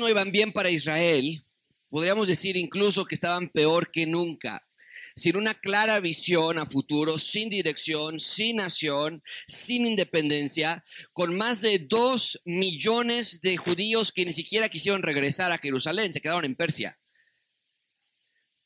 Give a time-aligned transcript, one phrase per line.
[0.00, 1.40] no iban bien para Israel,
[1.88, 4.66] podríamos decir incluso que estaban peor que nunca.
[5.14, 11.78] Sin una clara visión a futuro, sin dirección, sin nación, sin independencia, con más de
[11.78, 16.99] dos millones de judíos que ni siquiera quisieron regresar a Jerusalén, se quedaron en Persia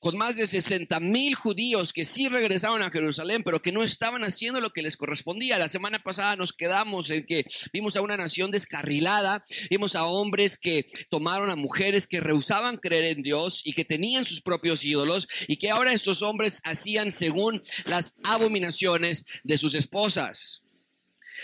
[0.05, 4.23] con más de 60 mil judíos que sí regresaron a Jerusalén, pero que no estaban
[4.23, 5.57] haciendo lo que les correspondía.
[5.57, 10.59] La semana pasada nos quedamos en que vimos a una nación descarrilada, vimos a hombres
[10.59, 15.27] que tomaron a mujeres que rehusaban creer en Dios y que tenían sus propios ídolos
[15.49, 20.64] y que ahora estos hombres hacían según las abominaciones de sus esposas.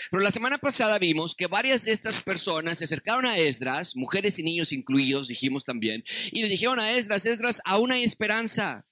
[0.09, 4.39] Pero la semana pasada vimos que varias de estas personas se acercaron a Esdras, mujeres
[4.39, 8.85] y niños incluidos, dijimos también, y le dijeron a Esdras, Esdras, aún hay esperanza.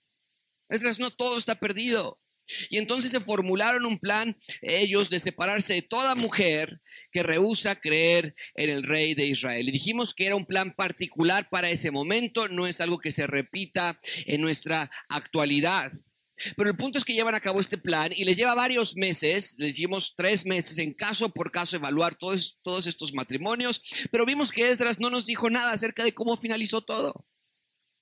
[0.70, 2.18] Esdras, no todo está perdido.
[2.70, 8.36] Y entonces se formularon un plan ellos de separarse de toda mujer que rehúsa creer
[8.56, 9.68] en el rey de Israel.
[9.68, 13.28] Y dijimos que era un plan particular para ese momento, no es algo que se
[13.28, 15.92] repita en nuestra actualidad.
[16.56, 19.56] Pero el punto es que llevan a cabo este plan y les lleva varios meses,
[19.58, 23.82] les decimos tres meses en caso por caso evaluar todos, todos estos matrimonios,
[24.12, 27.26] pero vimos que Esdras no nos dijo nada acerca de cómo finalizó todo.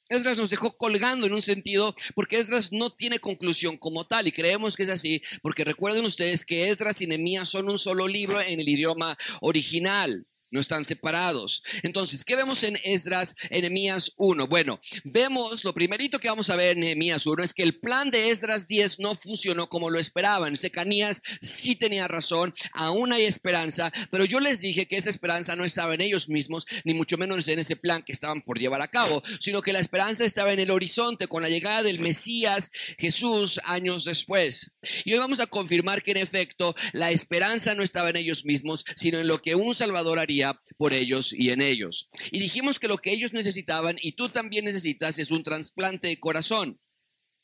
[0.09, 4.31] Esdras nos dejó colgando en un sentido porque Esdras no tiene conclusión como tal y
[4.31, 8.39] creemos que es así porque recuerden ustedes que Esdras y Nehemías son un solo libro
[8.39, 11.63] en el idioma original no están separados.
[11.83, 14.47] Entonces, ¿qué vemos en Esdras, en Nehemías 1?
[14.47, 18.11] Bueno, vemos, lo primerito que vamos a ver en Nehemías 1 es que el plan
[18.11, 20.57] de Esdras 10 no funcionó como lo esperaban.
[20.57, 25.65] Secanías sí tenía razón, aún hay esperanza, pero yo les dije que esa esperanza no
[25.65, 28.87] estaba en ellos mismos, ni mucho menos en ese plan que estaban por llevar a
[28.87, 33.59] cabo, sino que la esperanza estaba en el horizonte con la llegada del Mesías Jesús
[33.63, 34.71] años después.
[35.05, 38.85] Y hoy vamos a confirmar que en efecto la esperanza no estaba en ellos mismos,
[38.95, 40.36] sino en lo que un Salvador haría
[40.77, 42.09] por ellos y en ellos.
[42.31, 46.19] Y dijimos que lo que ellos necesitaban y tú también necesitas es un trasplante de
[46.19, 46.79] corazón.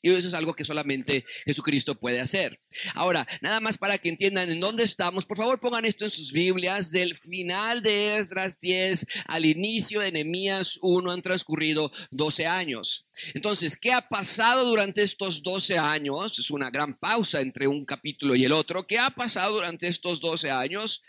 [0.04, 2.60] Y eso es algo que solamente Jesucristo puede hacer.
[2.94, 6.30] Ahora, nada más para que entiendan en dónde estamos, por favor pongan esto en sus
[6.30, 6.90] Biblias.
[6.90, 13.06] Del final de Esdras 10 al inicio de Nehemías 1 han transcurrido 12 años.
[13.32, 16.38] Entonces, ¿qué ha pasado durante estos 12 años?
[16.38, 18.86] Es una gran pausa entre un capítulo y el otro.
[18.86, 21.02] ¿Qué ha pasado durante estos 12 años?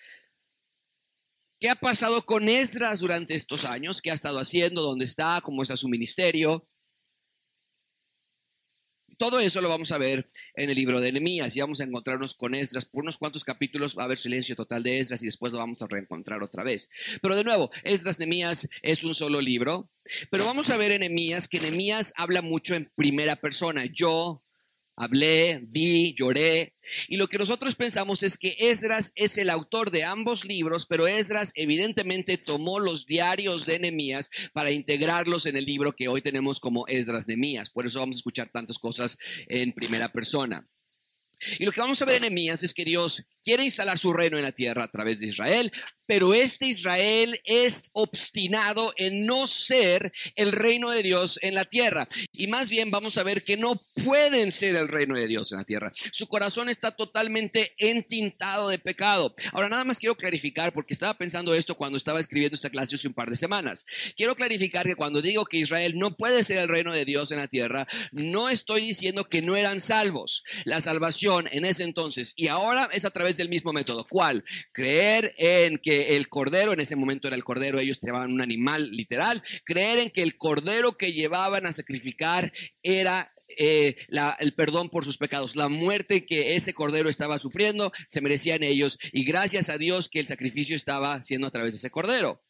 [1.66, 4.00] ¿Qué ha pasado con Esdras durante estos años?
[4.00, 4.84] ¿Qué ha estado haciendo?
[4.84, 5.42] ¿Dónde está?
[5.42, 6.70] ¿Cómo está su ministerio?
[9.18, 12.36] Todo eso lo vamos a ver en el libro de Nehemías y vamos a encontrarnos
[12.36, 12.86] con Esdras.
[12.86, 15.82] Por unos cuantos capítulos va a haber silencio total de Esdras y después lo vamos
[15.82, 16.92] a reencontrar otra vez.
[17.20, 19.90] Pero de nuevo, Esdras Nehemías es un solo libro.
[20.30, 23.86] Pero vamos a ver en Nehemías que Nehemías habla mucho en primera persona.
[23.92, 24.40] Yo,
[24.96, 26.74] hablé, vi, lloré.
[27.08, 31.08] Y lo que nosotros pensamos es que Esdras es el autor de ambos libros, pero
[31.08, 36.60] Esdras evidentemente tomó los diarios de Nehemías para integrarlos en el libro que hoy tenemos
[36.60, 37.70] como Esdras Nehemías.
[37.70, 39.18] Por eso vamos a escuchar tantas cosas
[39.48, 40.68] en primera persona.
[41.60, 44.38] Y lo que vamos a ver en Nehemías es que Dios quiere instalar su reino
[44.38, 45.72] en la tierra a través de Israel,
[46.08, 52.08] pero este Israel es obstinado en no ser el reino de Dios en la tierra.
[52.34, 55.60] Y más bien vamos a ver que no pueden ser el reino de Dios en
[55.60, 55.92] la tierra.
[56.12, 59.36] Su corazón está totalmente entintado de pecado.
[59.52, 63.08] Ahora, nada más quiero clarificar, porque estaba pensando esto cuando estaba escribiendo esta clase hace
[63.08, 63.86] un par de semanas.
[64.16, 67.40] Quiero clarificar que cuando digo que Israel no puede ser el reino de Dios en
[67.40, 70.44] la tierra, no estoy diciendo que no eran salvos.
[70.66, 74.06] La salvación en ese entonces y ahora es a través del mismo método.
[74.08, 74.44] ¿Cuál?
[74.72, 78.92] Creer en que el cordero, en ese momento era el cordero, ellos llevaban un animal
[78.92, 82.54] literal, creer en que el cordero que llevaban a sacrificar
[82.84, 83.96] era eh,
[84.40, 89.00] el perdón por sus pecados, la muerte que ese cordero estaba sufriendo, se merecían ellos
[89.12, 92.42] y gracias a Dios que el sacrificio estaba siendo a través de ese cordero.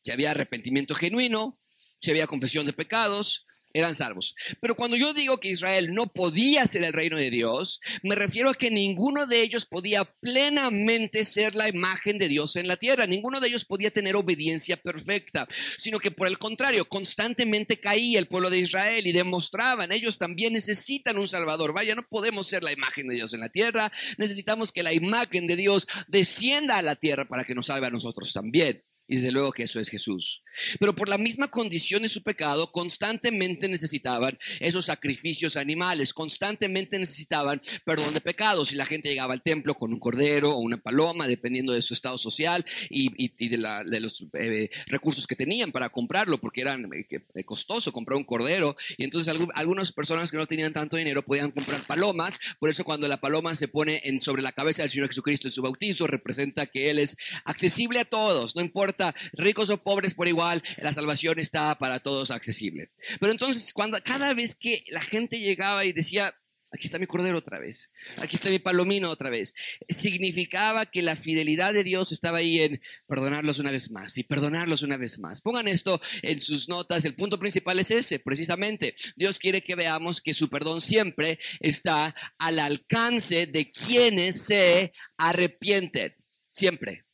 [0.00, 1.58] Si había arrepentimiento genuino,
[2.00, 4.34] si había confesión de pecados, eran salvos.
[4.60, 8.50] Pero cuando yo digo que Israel no podía ser el reino de Dios, me refiero
[8.50, 13.06] a que ninguno de ellos podía plenamente ser la imagen de Dios en la tierra.
[13.06, 18.28] Ninguno de ellos podía tener obediencia perfecta, sino que por el contrario, constantemente caía el
[18.28, 21.72] pueblo de Israel y demostraban, ellos también necesitan un Salvador.
[21.72, 25.48] Vaya, no podemos ser la imagen de Dios en la tierra, necesitamos que la imagen
[25.48, 28.83] de Dios descienda a la tierra para que nos salve a nosotros también.
[29.06, 30.42] Y desde luego que eso es Jesús.
[30.80, 37.60] Pero por la misma condición de su pecado, constantemente necesitaban esos sacrificios animales, constantemente necesitaban
[37.84, 38.72] perdón de pecados.
[38.72, 41.92] Y la gente llegaba al templo con un cordero o una paloma, dependiendo de su
[41.92, 47.44] estado social y, de, los eh, recursos que tenían para comprarlo, porque era eh, eh,
[47.44, 48.74] costoso comprar un cordero.
[48.96, 52.38] Y entonces algunas personas que no tenían tanto dinero podían comprar palomas.
[52.58, 55.52] Por eso cuando la paloma se pone en, sobre la cabeza del Señor Jesucristo en
[55.52, 60.14] su bautizo, representa que Él es accesible a todos, no importa importa ricos o pobres
[60.14, 62.90] por igual, la salvación está para todos accesible.
[63.20, 66.34] Pero entonces, cuando cada vez que la gente llegaba y decía,
[66.70, 69.54] aquí está mi cordero otra vez, aquí está mi palomino otra vez.
[69.88, 74.82] Significaba que la fidelidad de Dios estaba ahí en perdonarlos una vez más y perdonarlos
[74.82, 75.40] una vez más.
[75.40, 78.94] Pongan esto en sus notas, el punto principal es ese, precisamente.
[79.16, 86.14] Dios quiere que veamos que su perdón siempre está al alcance de quienes se arrepienten,
[86.52, 87.04] siempre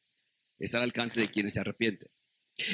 [0.64, 2.08] está al alcance de quienes se arrepienten.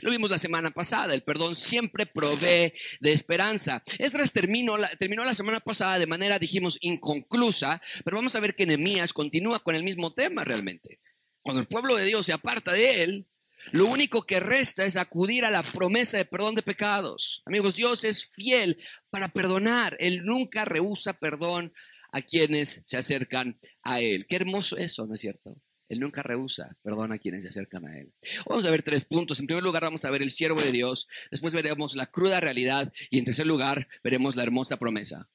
[0.02, 3.82] Lo vimos la semana pasada, el perdón siempre provee de esperanza.
[3.98, 8.54] Esdras terminó la, terminó la semana pasada de manera, dijimos, inconclusa, pero vamos a ver
[8.54, 11.00] que Nehemías continúa con el mismo tema realmente.
[11.40, 13.26] Cuando el pueblo de Dios se aparta de él,
[13.72, 17.42] lo único que resta es acudir a la promesa de perdón de pecados.
[17.46, 18.78] Amigos, Dios es fiel
[19.10, 19.96] para perdonar.
[19.98, 21.72] Él nunca rehúsa perdón
[22.12, 24.26] a quienes se acercan a Él.
[24.28, 25.56] Qué hermoso eso, ¿no es cierto?
[25.88, 28.12] Él nunca rehúsa, perdona a quienes se acercan a Él.
[28.46, 29.40] Vamos a ver tres puntos.
[29.40, 31.08] En primer lugar, vamos a ver el siervo de Dios.
[31.30, 32.92] Después veremos la cruda realidad.
[33.10, 35.28] Y en tercer lugar, veremos la hermosa promesa.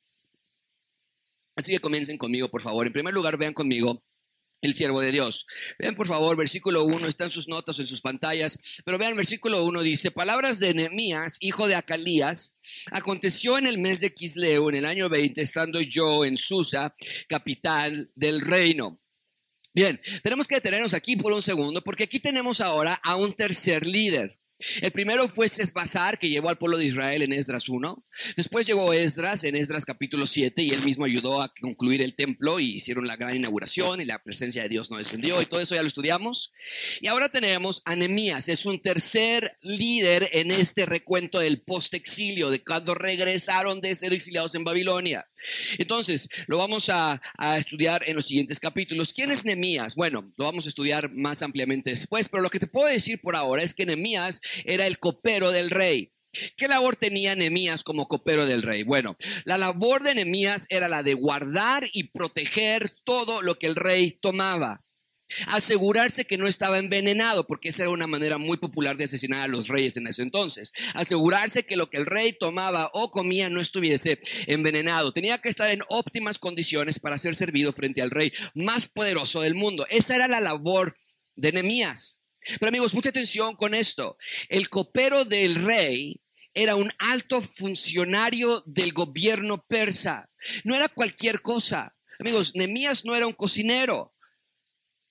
[1.56, 2.86] Así que comiencen conmigo, por favor.
[2.88, 4.04] En primer lugar, vean conmigo
[4.62, 5.48] el siervo de Dios.
[5.80, 9.82] Vean, por favor, versículo 1, están sus notas en sus pantallas, pero vean, versículo 1
[9.82, 12.58] dice, palabras de Nehemías, hijo de Acalías,
[12.92, 16.96] aconteció en el mes de Quisleo, en el año 20, estando yo en Susa,
[17.28, 19.01] capital del reino.
[19.74, 23.88] Bien, tenemos que detenernos aquí por un segundo porque aquí tenemos ahora a un tercer
[23.88, 24.41] líder.
[24.82, 28.04] El primero fue Sesbazar, que llevó al pueblo de Israel en Esdras 1.
[28.36, 32.60] Después llegó Esdras en Esdras capítulo 7 y él mismo ayudó a concluir el templo
[32.60, 35.76] y hicieron la gran inauguración y la presencia de Dios no descendió y todo eso
[35.76, 36.52] ya lo estudiamos.
[37.00, 42.64] Y ahora tenemos a Nehemías, es un tercer líder en este recuento del post-exilio, de
[42.64, 45.28] cuando regresaron de ser exiliados en Babilonia.
[45.78, 49.14] Entonces, lo vamos a, a, estudiar en los siguientes capítulos.
[49.14, 49.96] ¿Quién es Nehemías?
[49.96, 53.36] Bueno, lo vamos a estudiar más ampliamente después, pero lo que te puedo decir por
[53.36, 56.12] ahora es que Nehemías era el copero del rey.
[56.56, 58.84] ¿Qué labor tenía Nehemías como copero del rey?
[58.84, 63.76] Bueno, la labor de Nehemías era la de guardar y proteger todo lo que el
[63.76, 64.82] rey tomaba.
[65.48, 69.48] Asegurarse que no estaba envenenado, porque esa era una manera muy popular de asesinar a
[69.48, 70.74] los reyes en ese entonces.
[70.94, 75.14] Asegurarse que lo que el rey tomaba o comía no estuviese envenenado.
[75.14, 79.56] Tenía que estar en óptimas condiciones para ser servido frente al rey más poderoso del
[79.56, 79.86] mundo.
[79.90, 80.96] Esa era la labor
[81.36, 82.21] de Nehemías.
[82.60, 84.18] Pero amigos, mucha atención con esto.
[84.50, 86.22] El copero del rey
[86.54, 90.30] era un alto funcionario del gobierno persa.
[90.64, 91.96] No era cualquier cosa.
[92.20, 94.14] Amigos, Nemías no era un cocinero.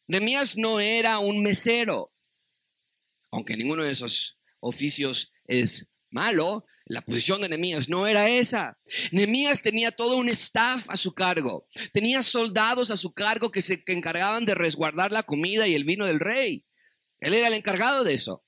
[0.06, 2.10] Nemías no era un mesero.
[3.30, 8.76] Aunque ninguno de esos oficios es malo, la posición de Nemías no era esa.
[9.12, 11.68] Nemías tenía todo un staff a su cargo.
[11.92, 16.06] Tenía soldados a su cargo que se encargaban de resguardar la comida y el vino
[16.06, 16.64] del rey.
[17.20, 18.42] Él era el encargado de eso.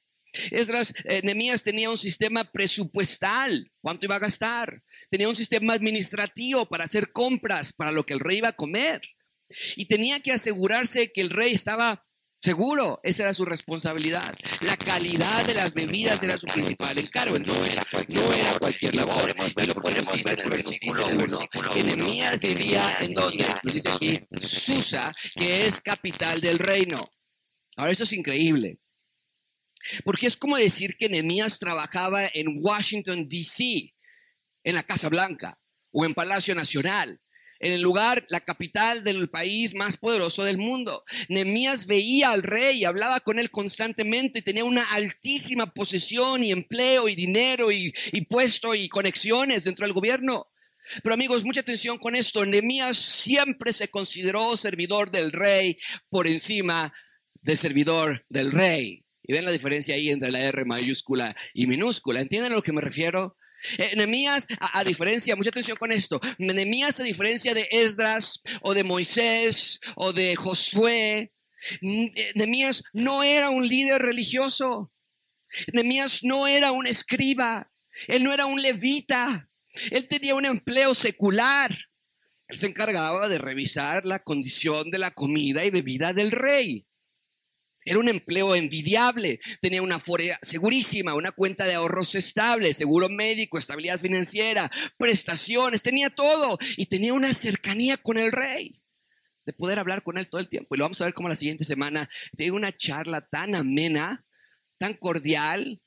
[0.51, 4.83] Esdras, eh, Nemías tenía un sistema presupuestal, cuánto iba a gastar.
[5.11, 9.03] Tenía un sistema administrativo para hacer compras para lo que el rey iba a comer.
[9.77, 12.07] Y tenía que asegurarse que el rey estaba
[12.41, 13.01] seguro.
[13.03, 14.35] Esa era su responsabilidad.
[14.63, 17.37] La calidad de las bebidas era su principal encargo.
[17.37, 19.35] Entonces, no era cualquier labor.
[19.57, 21.39] Y lo podemos ver en el versículo 1.
[21.75, 27.11] Que Nemías vivía en donde, nos dice aquí, Susa, que es capital del reino.
[27.77, 28.79] Ahora, eso es increíble.
[30.05, 33.95] Porque es como decir que Nehemías trabajaba en Washington, D.C.,
[34.65, 35.59] en la Casa Blanca
[35.91, 37.21] o en Palacio Nacional,
[37.59, 41.05] en el lugar, la capital del país más poderoso del mundo.
[41.29, 47.15] Nehemías veía al rey hablaba con él constantemente, tenía una altísima posesión y empleo y
[47.15, 50.49] dinero y, y puesto y conexiones dentro del gobierno.
[51.03, 52.45] Pero amigos, mucha atención con esto.
[52.45, 55.79] Nehemías siempre se consideró servidor del rey
[56.11, 56.93] por encima
[57.43, 59.05] de servidor del rey.
[59.23, 62.21] Y ven la diferencia ahí entre la R mayúscula y minúscula.
[62.21, 63.37] ¿Entienden a lo que me refiero?
[63.79, 68.83] Eh, Nehemías, a, diferencia, mucha atención con esto, Nehemías a diferencia de Esdras o de
[68.83, 71.33] Moisés o de Josué,
[71.81, 74.91] eh, Nehemías no era un líder religioso,
[75.73, 77.71] Nehemías no era un escriba,
[78.09, 79.49] él no era un levita,
[79.93, 81.71] él tenía un empleo secular,
[82.49, 86.85] él se encargaba de revisar la condición de la comida y bebida del rey.
[87.85, 93.59] Era un empleo envidiable, tenía una forea segurísima, una cuenta de ahorros estable, seguro médico,
[93.59, 98.81] estabilidad financiera, prestaciones, tenía todo y tenía una cercanía con el rey
[99.45, 100.75] de poder hablar con él todo el tiempo.
[100.75, 104.25] Y lo vamos a ver como la siguiente semana tiene una charla tan amena,
[104.79, 105.81] tan cordial,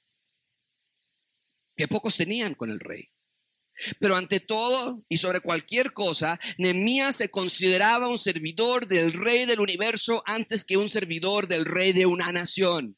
[1.76, 3.10] que pocos tenían con el rey.
[4.00, 9.60] Pero ante todo y sobre cualquier cosa, Nehemías se consideraba un servidor del rey del
[9.60, 12.98] universo antes que un servidor del rey de una nación.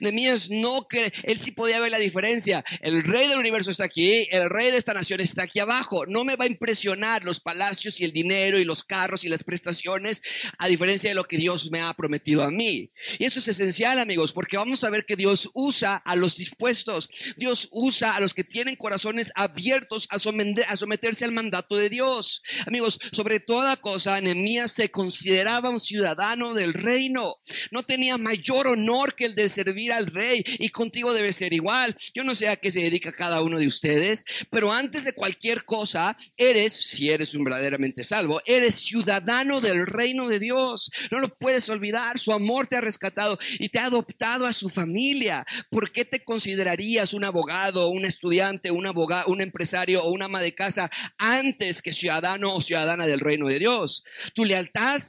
[0.00, 2.64] Nehemías no que él sí podía ver la diferencia.
[2.80, 6.06] El rey del universo está aquí, el rey de esta nación está aquí abajo.
[6.06, 9.44] No me va a impresionar los palacios y el dinero y los carros y las
[9.44, 10.22] prestaciones,
[10.58, 12.90] a diferencia de lo que Dios me ha prometido a mí.
[13.18, 17.10] Y eso es esencial, amigos, porque vamos a ver que Dios usa a los dispuestos.
[17.36, 22.42] Dios usa a los que tienen corazones abiertos a, someterse al mandato de Dios.
[22.66, 27.36] Amigos, sobre toda cosa, Nehemías se consideraba un ciudadano del reino.
[27.70, 31.52] No tenía mayor honor que el de ser servir al rey y contigo debe ser
[31.52, 31.96] igual.
[32.12, 35.64] Yo no sé a qué se dedica cada uno de ustedes, pero antes de cualquier
[35.64, 40.90] cosa, eres, si eres un verdaderamente salvo, eres ciudadano del reino de Dios.
[41.10, 42.18] No lo puedes olvidar.
[42.18, 45.44] Su amor te ha rescatado y te ha adoptado a su familia.
[45.70, 50.40] ¿Por qué te considerarías un abogado, un estudiante, un abogado, un empresario o una ama
[50.40, 54.04] de casa antes que ciudadano o ciudadana del reino de Dios?
[54.34, 55.02] Tu lealtad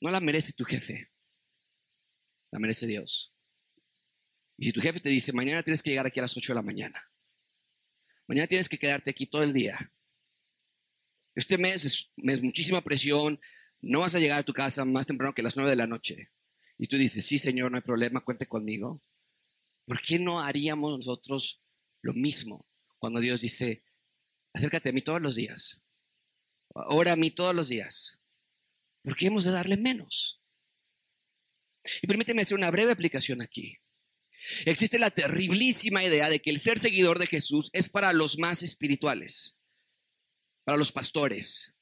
[0.00, 1.08] no la merece tu jefe,
[2.50, 3.31] la merece Dios.
[4.62, 6.54] Y si tu jefe te dice, mañana tienes que llegar aquí a las 8 de
[6.54, 7.10] la mañana,
[8.28, 9.90] mañana tienes que quedarte aquí todo el día,
[11.34, 13.40] este mes es, muchísima presión,
[13.80, 16.30] no vas a llegar a tu casa más temprano que las 9 de la noche.
[16.78, 19.02] Y tú dices, sí, Señor, no hay problema, cuente conmigo.
[19.84, 21.58] ¿Por qué no haríamos nosotros
[22.02, 22.64] lo mismo
[23.00, 23.82] cuando Dios dice,
[24.52, 25.82] acércate a mí todos los días,
[26.68, 28.16] ora a mí todos los días?
[29.02, 30.40] ¿Por qué hemos de darle menos?
[32.00, 33.81] Y permíteme hacer una breve aplicación aquí.
[34.66, 38.62] Existe la terriblísima idea de que el ser seguidor de Jesús es para los más
[38.62, 39.58] espirituales,
[40.64, 41.74] para los pastores,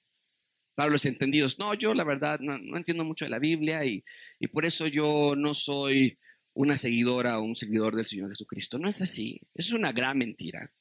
[0.74, 1.58] para los entendidos.
[1.58, 4.04] No, yo la verdad no, entiendo mucho de la Biblia y,
[4.38, 6.18] y, por eso yo no soy
[6.54, 8.78] una seguidora o un seguidor del Señor Jesucristo.
[8.78, 10.72] No es así, es una gran mentira.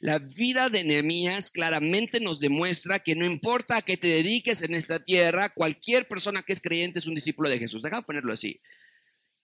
[0.00, 5.02] La vida de Nehemías claramente nos demuestra que no importa a te dediques en esta
[5.02, 7.82] tierra, cualquier persona que es creyente es un discípulo de Jesús.
[7.82, 8.60] Déjame ponerlo así.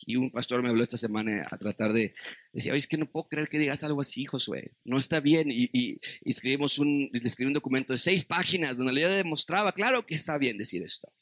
[0.06, 2.14] Y un pastor me habló esta semana a tratar de,
[2.52, 5.48] decía, oye, es que no puedo creer que digas algo así, Josué, no está bien.
[5.50, 10.38] Y, escribimos un, escribí un documento de seis páginas donde le demostraba, claro que está
[10.38, 11.12] bien decir esto.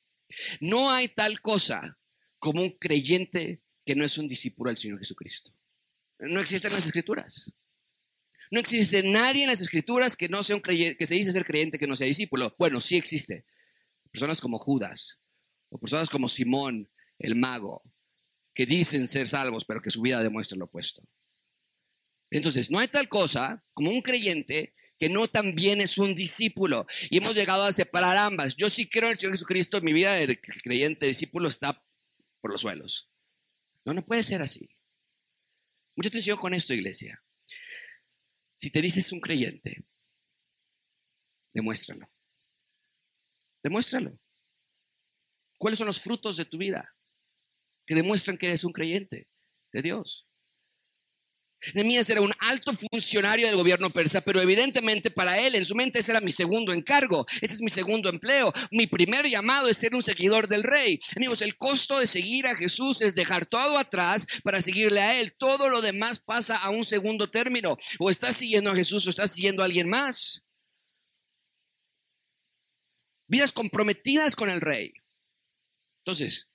[0.61, 1.97] No hay tal cosa
[2.39, 5.51] como un creyente que no es un discípulo del Señor Jesucristo.
[6.21, 7.53] No existen las escrituras.
[8.51, 11.45] No existe nadie en las escrituras que no sea un creyente, que se dice ser
[11.45, 12.55] creyente que no sea discípulo.
[12.59, 13.45] Bueno, sí existe.
[14.11, 15.21] Personas como Judas,
[15.71, 17.83] o personas como Simón, el mago,
[18.59, 21.01] que dicen ser salvos, pero que su vida demuestra lo opuesto.
[22.29, 26.85] Entonces, no hay tal cosa como un creyente que no también es un discípulo.
[27.09, 28.57] Y hemos llegado a separar ambas.
[28.57, 31.81] Yo sí creo en el Señor Jesucristo, mi vida de creyente, discípulo está
[32.41, 33.09] por los suelos.
[33.85, 34.69] No, no puede ser así.
[35.95, 37.23] Mucha atención con esto, iglesia.
[38.57, 39.85] Si te dices un creyente,
[41.55, 42.11] demuéstralo.
[43.63, 44.19] Demuéstralo.
[45.59, 46.93] ¿Cuáles son los frutos de tu vida?
[47.89, 49.27] Que demuestran que eres un creyente
[49.73, 50.27] de Dios.
[51.75, 55.99] Nehemías era un alto funcionario del gobierno persa, pero evidentemente para él, en su mente,
[55.99, 58.53] ese era mi segundo encargo, ese es mi segundo empleo.
[58.71, 61.01] Mi primer llamado es ser un seguidor del rey.
[61.17, 65.33] Amigos, el costo de seguir a Jesús es dejar todo atrás para seguirle a él.
[65.33, 67.79] Todo lo demás pasa a un segundo término.
[67.99, 70.45] O estás siguiendo a Jesús o estás siguiendo a alguien más.
[73.27, 74.93] Vidas comprometidas con el rey.
[76.05, 76.48] Entonces,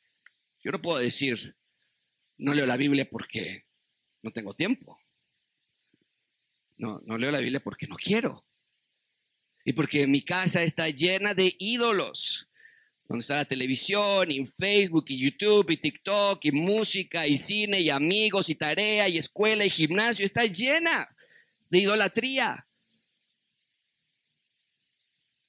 [0.63, 1.55] yo no puedo decir,
[2.37, 3.63] no leo la Biblia porque
[4.21, 4.97] no tengo tiempo.
[6.77, 8.45] No, no leo la Biblia porque no quiero.
[9.65, 12.47] Y porque mi casa está llena de ídolos.
[13.07, 17.89] Donde está la televisión, y Facebook, y YouTube, y TikTok, y música, y cine, y
[17.89, 20.25] amigos, y tarea, y escuela, y gimnasio.
[20.25, 21.07] Está llena
[21.69, 22.65] de idolatría.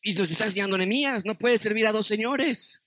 [0.02, 1.24] Y nos estás enseñando enemías.
[1.24, 2.83] No puedes servir a dos señores.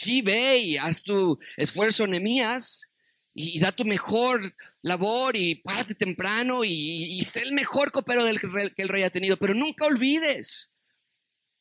[0.00, 2.90] Sí, ve y haz tu esfuerzo, Nemías,
[3.34, 8.80] y, da tu mejor labor y párate temprano y, sé el mejor copero del que
[8.80, 9.36] el rey ha tenido.
[9.36, 10.72] Pero nunca olvides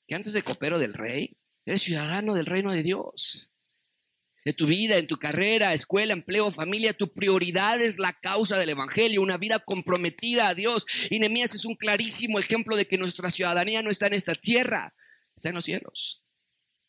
[0.08, 3.50] que antes de copero del rey, eres ciudadano del reino de Dios.
[4.46, 8.70] De tu vida, en tu carrera, escuela, empleo, familia, tu prioridad es la causa del
[8.70, 10.88] Evangelio, una vida comprometida a Dios.
[11.10, 14.94] Y Nemías es un clarísimo ejemplo de que nuestra ciudadanía no está en esta tierra,
[15.36, 16.24] está en los cielos.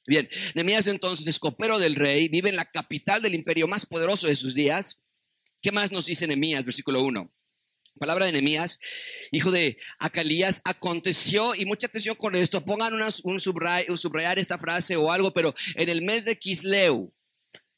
[0.07, 4.26] Bien, Nehemías entonces es copero del rey, vive en la capital del imperio más poderoso
[4.26, 4.99] de sus días.
[5.61, 7.30] ¿Qué más nos dice Nehemías, versículo 1?
[7.99, 8.80] Palabra de Nehemías,
[9.30, 15.12] hijo de Acalías, aconteció, y mucha atención con esto, pongan un, subrayar esta frase o
[15.12, 17.12] algo, pero en el mes de Kisleu,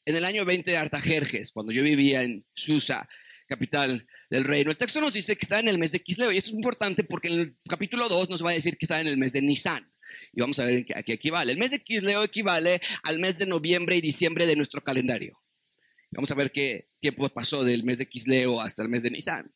[0.04, 3.08] en el año 20 de Artajerjes, cuando yo vivía en Susa,
[3.48, 6.36] capital del reino, el texto nos dice que está en el mes de Kisleu, y
[6.36, 9.08] esto es importante porque en el capítulo 2 nos va a decir que está en
[9.08, 9.91] el mes de Nisan.
[10.32, 11.52] Y vamos a ver a qué equivale.
[11.52, 15.38] El mes de Quisleo equivale al mes de noviembre y diciembre de nuestro calendario.
[16.10, 19.50] Vamos a ver qué tiempo pasó del mes de Quisleo hasta el mes de Nisan.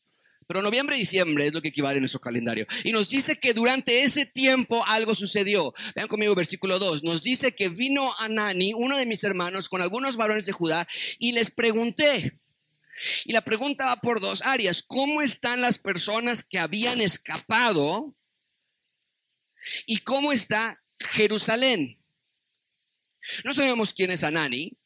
[0.47, 2.65] Pero noviembre y diciembre es lo que equivale en nuestro calendario.
[2.85, 5.73] Y nos dice que durante ese tiempo algo sucedió.
[5.93, 7.03] Vean conmigo versículo 2.
[7.03, 10.87] Nos dice que vino Anani, uno de mis hermanos, con algunos varones de Judá,
[11.19, 12.39] y les pregunté.
[13.25, 14.81] Y la pregunta va por dos áreas.
[14.81, 18.15] ¿Cómo están las personas que habían escapado?
[19.85, 22.01] ¿Y cómo está Jerusalén?
[23.43, 24.77] No sabemos quién es Anani,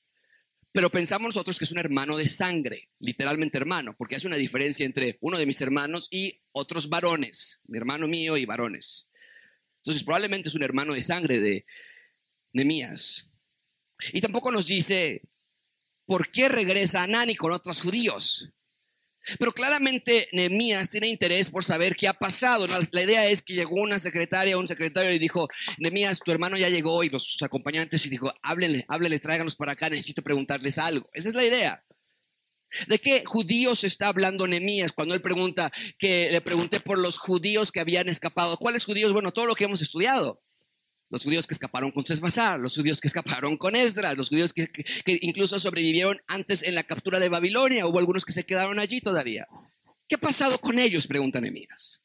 [0.72, 4.86] pero pensamos nosotros que es un hermano de sangre, literalmente hermano, porque hace una diferencia
[4.86, 9.12] entre uno de mis hermanos y otros varones, mi hermano mío y varones.
[9.78, 11.66] Entonces probablemente es un hermano de sangre de
[12.54, 13.28] Nemías.
[14.14, 15.22] Y tampoco nos dice
[16.06, 18.50] por qué regresa Anani con otros judíos.
[19.38, 22.68] Pero claramente Nehemías tiene interés por saber qué ha pasado.
[22.68, 25.48] La idea es que llegó una secretaria, un secretario y dijo,
[25.78, 29.90] Nehemías, tu hermano ya llegó y los acompañantes y dijo, háblenle, háblenle, tráiganos para acá,
[29.90, 31.10] necesito preguntarles algo.
[31.14, 31.84] Esa es la idea.
[32.88, 37.72] ¿De qué judíos está hablando Nehemías cuando él pregunta que le pregunté por los judíos
[37.72, 38.58] que habían escapado?
[38.58, 39.14] ¿Cuáles judíos?
[39.14, 40.40] Bueno, todo lo que hemos estudiado
[41.12, 44.68] los judíos que escaparon con Cesbazar, los judíos que escaparon con Esdras, los judíos que,
[45.22, 49.46] incluso sobrevivieron antes en la captura de Babilonia, hubo algunos que se quedaron allí todavía.
[50.08, 51.08] ¿Qué ha pasado con ellos?
[51.08, 52.04] Pregunta Nehemías.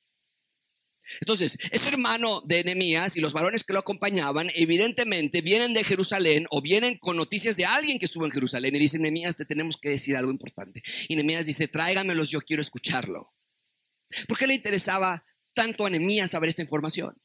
[1.20, 6.46] Entonces, este hermano de Nehemías y los varones que lo acompañaban, evidentemente vienen de Jerusalén
[6.50, 9.76] o vienen con noticias de alguien que estuvo en Jerusalén y dicen, Nehemías, te tenemos
[9.76, 10.82] que decir algo importante.
[11.08, 13.32] Y Nehemías dice, tráigamelos, yo quiero escucharlo.
[14.26, 17.16] ¿Por qué le interesaba tanto a Nehemías saber esta información?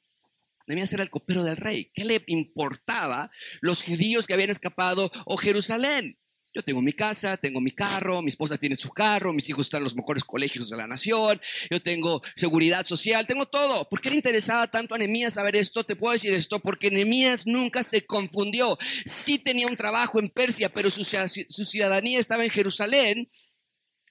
[0.67, 1.91] Nehemías era el copero del rey.
[1.93, 6.17] ¿Qué le importaba los judíos que habían escapado o Jerusalén?
[6.53, 9.79] Yo tengo mi casa, tengo mi carro, mi esposa tiene su carro, mis hijos están
[9.79, 13.87] en los mejores colegios de la nación, yo tengo seguridad social, tengo todo.
[13.87, 15.85] ¿Por qué le interesaba tanto a Nehemías saber esto?
[15.85, 18.77] Te puedo decir esto porque Nehemías nunca se confundió.
[19.05, 23.29] Sí tenía un trabajo en Persia, pero su, ciudadanía estaba en Jerusalén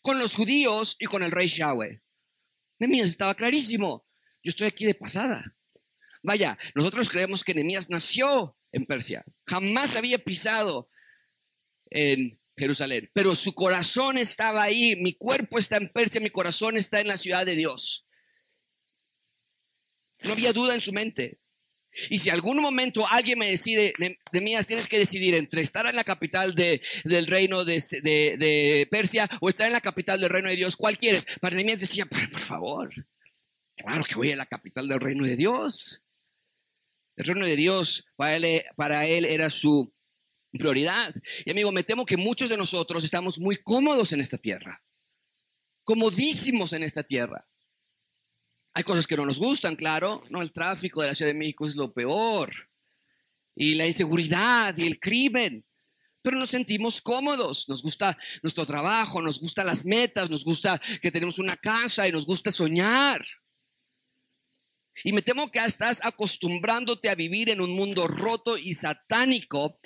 [0.01, 2.01] con los judíos y con el rey Shaweh.
[2.79, 4.03] Nehemías estaba clarísimo.
[4.43, 5.45] Yo estoy aquí de pasada.
[6.23, 10.89] Vaya, nosotros creemos que Nehemías nació en Persia, jamás había pisado
[11.91, 17.01] en Jerusalén, pero su corazón estaba ahí, mi cuerpo está en Persia, mi corazón está
[17.01, 18.07] en la ciudad de Dios.
[20.23, 21.39] No había duda en su mente.
[22.09, 23.95] Y si algún momento alguien me decide,
[24.33, 29.67] Nehemías, tienes que decidir entre estar en la capital del reino de, Persia o estar
[29.67, 31.27] en la capital del reino de Dios, ¿cuál quieres?
[31.41, 32.91] Para Nehemías decía, por favor,
[33.77, 36.03] claro que voy a la capital del reino de Dios.
[37.21, 39.93] El reino de Dios para él, era su
[40.53, 41.15] prioridad.
[41.45, 44.83] Y amigo, me temo que muchos de nosotros estamos muy cómodos en esta tierra,
[45.85, 47.47] comodísimos en esta tierra.
[48.73, 51.67] Hay cosas que no nos gustan, claro, no el tráfico de la Ciudad de México
[51.67, 52.55] es lo peor
[53.55, 55.63] y la inseguridad y el crimen.
[56.23, 61.13] Pero nos sentimos cómodos, nos gusta nuestro trabajo, nos gustan las metas, nos gusta que
[61.13, 63.23] tenemos una casa y nos gusta soñar.
[65.05, 69.79] Y me temo que estás acostumbrándote a vivir en un mundo roto y satánico.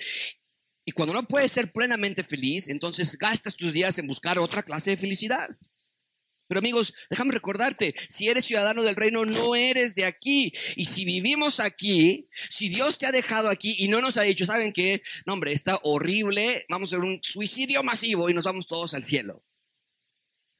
[0.85, 4.91] Y cuando no puedes ser plenamente feliz, entonces gastas tus días en buscar otra clase
[4.91, 5.49] de felicidad.
[6.47, 10.53] Pero amigos, déjame recordarte, si eres ciudadano del reino, no eres de aquí.
[10.75, 14.45] Y si vivimos aquí, si Dios te ha dejado aquí y no nos ha dicho,
[14.45, 15.01] ¿saben qué?
[15.25, 19.03] No, hombre, está horrible, vamos a ver un suicidio masivo y nos vamos todos al
[19.03, 19.43] cielo.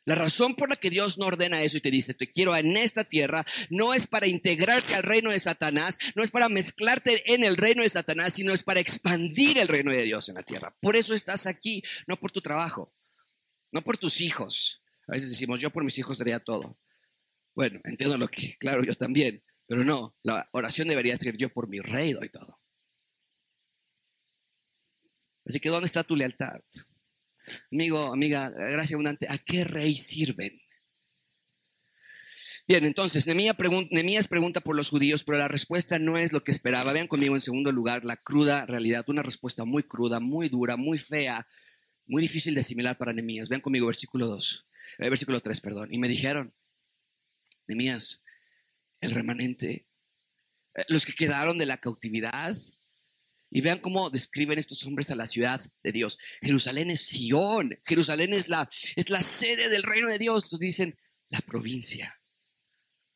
[0.06, 2.78] La razón por la que Dios no ordena eso y te dice, te quiero en
[2.78, 7.44] esta tierra, no es para integrarte al reino de Satanás, no es para mezclarte en
[7.44, 10.76] el reino de Satanás, sino es para expandir el reino de Dios en la tierra.
[10.80, 12.94] Por eso estás aquí, no por tu trabajo,
[13.72, 14.80] no por tus hijos.
[15.08, 16.78] A veces decimos, yo por mis hijos daría todo.
[17.56, 21.68] Bueno, entiendo lo que, claro, yo también, pero no, la oración debería ser yo por
[21.68, 22.60] mi rey doy todo.
[25.48, 26.62] Así que, ¿dónde está tu lealtad?
[27.72, 30.60] Amigo, amiga, gracia abundante, ¿a qué rey sirven?
[32.68, 36.94] Bien, entonces, Nemías pregunta, por los judíos, pero la respuesta no es lo que esperaba.
[36.94, 40.98] Vean conmigo en segundo lugar la cruda realidad, una respuesta muy cruda, muy dura, muy
[40.98, 41.48] fea,
[42.08, 43.50] muy difícil de asimilar para Nemías.
[43.50, 44.66] Vean conmigo versículo 2,
[44.98, 45.90] eh, versículo 3, perdón.
[45.92, 46.56] Y me dijeron,
[47.68, 48.24] Nemías,
[49.00, 49.86] el remanente,
[50.74, 52.56] eh, los que quedaron de la cautividad,
[53.56, 56.20] y vean cómo describen estos hombres a la ciudad de Dios.
[56.42, 60.44] Jerusalén es Sion, Jerusalén es la, es la sede del reino de Dios.
[60.44, 60.98] Entonces dicen,
[61.30, 62.20] la provincia,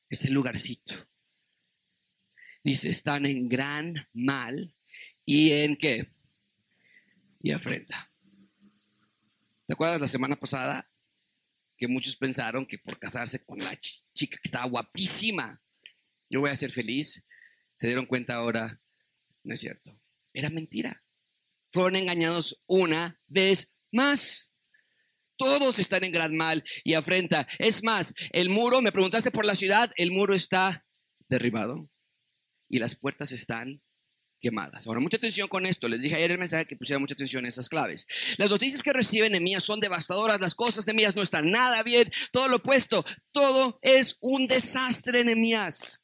[0.09, 0.93] es el lugarcito.
[2.63, 4.73] Dice, están en gran mal
[5.25, 6.07] y en qué?
[7.41, 8.09] Y afrenta.
[9.67, 10.89] ¿Te acuerdas la semana pasada?
[11.77, 15.61] Que muchos pensaron que por casarse con la chica que estaba guapísima,
[16.29, 17.25] yo voy a ser feliz.
[17.75, 18.79] Se dieron cuenta ahora,
[19.43, 19.99] no es cierto
[20.33, 21.01] era mentira.
[21.71, 24.53] Fueron engañados una vez más.
[25.37, 27.47] Todos están en gran mal y afrenta.
[27.59, 30.85] Es más, el muro, me preguntaste por la ciudad, el muro está
[31.29, 31.89] derribado
[32.67, 33.81] y las puertas están
[34.39, 34.87] quemadas.
[34.87, 35.87] Ahora, mucha atención con esto.
[35.87, 38.07] Les dije ayer el mensaje que pusiera mucha atención en esas claves.
[38.37, 40.39] Las noticias que reciben Nehemías son devastadoras.
[40.39, 42.11] Las cosas de Nehemías no están nada bien.
[42.31, 43.05] Todo lo opuesto.
[43.31, 46.03] Todo es un desastre, Nehemías.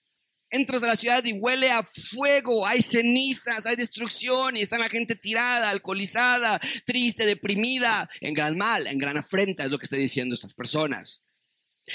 [0.56, 4.88] Entras a la ciudad y huele a fuego, hay cenizas, hay destrucción y está la
[4.88, 10.00] gente tirada, alcoholizada, triste, deprimida, en gran mal, en gran afrenta, es lo que estoy
[10.00, 11.26] diciendo estas personas.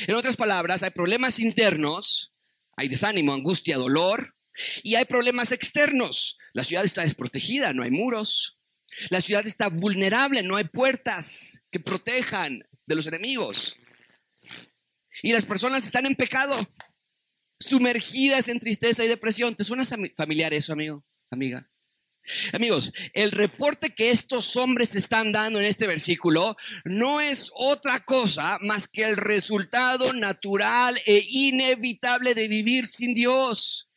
[0.06, 2.34] En otras palabras, hay problemas internos,
[2.76, 4.34] hay desánimo, angustia, dolor,
[4.82, 6.36] y hay problemas externos.
[6.52, 8.58] La ciudad está desprotegida, no hay muros.
[9.08, 13.76] La ciudad está vulnerable, no hay puertas que protejan de los enemigos.
[15.22, 16.68] Y las personas están en pecado,
[17.60, 19.54] sumergidas en tristeza y depresión.
[19.54, 19.84] ¿Te suena
[20.16, 21.68] familiar eso, amigo, amiga?
[22.52, 28.58] Amigos, el reporte que estos hombres están dando en este versículo no es otra cosa
[28.60, 33.90] más que el resultado natural e inevitable de vivir sin Dios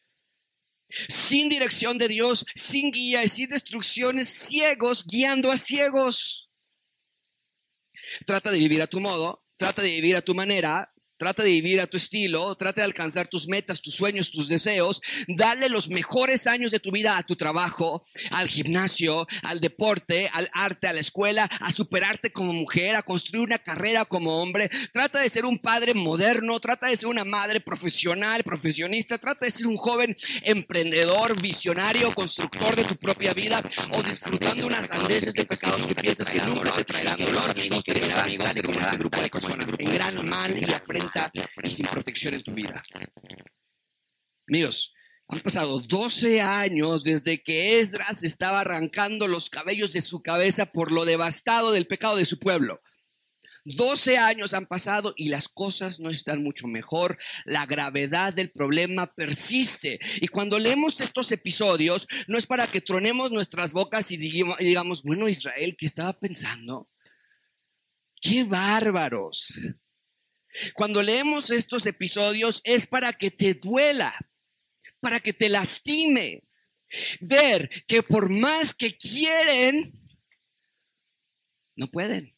[0.93, 6.49] sin dirección de Dios, sin guía y sin destrucciones, ciegos guiando a ciegos.
[8.26, 10.92] Trata de vivir a tu modo, trata de vivir a tu manera,
[11.23, 15.01] Trata de vivir a tu estilo, trata de alcanzar tus metas, tus sueños, tus deseos.
[15.29, 20.49] Dale los mejores años de tu vida a tu trabajo, al gimnasio, al deporte, al
[20.51, 24.69] arte, a la escuela, a superarte como mujer, a construir una carrera como hombre.
[24.91, 29.51] Trata de ser un padre moderno, trata de ser una madre profesional, profesionista, trata de
[29.51, 35.45] ser un joven emprendedor, visionario, constructor de tu propia vida o disfrutando unas andeses de
[35.45, 37.49] pecados que piensas que nunca te traerán dolor.
[37.49, 40.83] Amigos, que como este grupo de personas en gran mal y la
[41.63, 42.82] y sin protección en tu vida.
[44.47, 44.93] Amigos,
[45.28, 50.91] han pasado 12 años desde que Esdras estaba arrancando los cabellos de su cabeza por
[50.91, 52.82] lo devastado del pecado de su pueblo.
[53.65, 57.17] 12 años han pasado y las cosas no están mucho mejor.
[57.45, 59.99] La gravedad del problema persiste.
[60.19, 65.30] Y cuando leemos estos episodios, no es para que tronemos nuestras bocas y digamos, bueno,
[65.30, 66.89] Israel, ¿qué estaba pensando?
[68.21, 69.62] ¡Qué bárbaros!
[70.74, 74.13] Cuando leemos estos episodios es para que te duela,
[75.00, 76.44] para que te lastime.
[77.22, 79.92] Ver que por más que quieren,
[81.76, 82.32] no pueden.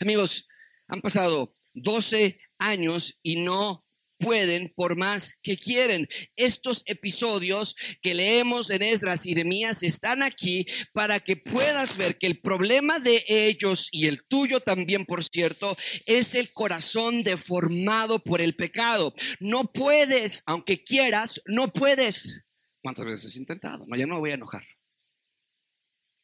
[0.00, 0.48] Amigos,
[0.88, 3.81] han pasado 12 años y no
[4.22, 6.08] pueden por más que quieren.
[6.36, 12.26] Estos episodios que leemos en Esdras y Nehemías están aquí para que puedas ver que
[12.26, 18.40] el problema de ellos y el tuyo también, por cierto, es el corazón deformado por
[18.40, 19.14] el pecado.
[19.40, 22.44] No puedes, aunque quieras, no puedes.
[22.80, 23.84] ¿Cuántas veces has intentado?
[23.86, 24.64] No, ya no me voy a enojar.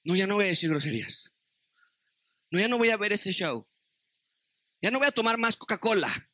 [0.04, 1.32] No, ya no voy a decir groserías.
[2.50, 3.66] No, ya no voy a ver ese show.
[4.80, 6.28] Ya no voy a tomar más Coca-Cola.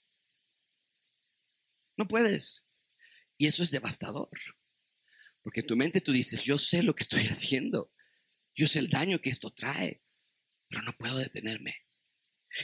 [1.97, 2.67] No puedes.
[3.39, 4.29] Y eso es devastador.
[5.43, 7.91] Porque en tu mente tú dices, yo sé lo que estoy haciendo.
[8.55, 10.01] Yo sé el daño que esto trae,
[10.69, 11.77] pero no puedo detenerme.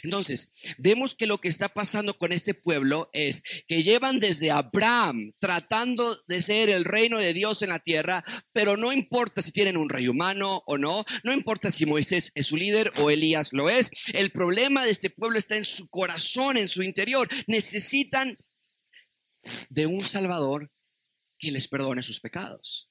[0.02, 5.32] Entonces, vemos que lo que está pasando con este pueblo es que llevan desde Abraham
[5.38, 9.76] tratando de ser el reino de Dios en la tierra, pero no importa si tienen
[9.76, 13.68] un rey humano o no, no importa si Moisés es su líder o Elías lo
[13.68, 17.28] es, el problema de este pueblo está en su corazón, en su interior.
[17.46, 18.38] Necesitan
[19.68, 20.70] de un Salvador
[21.38, 22.88] que les perdone sus pecados.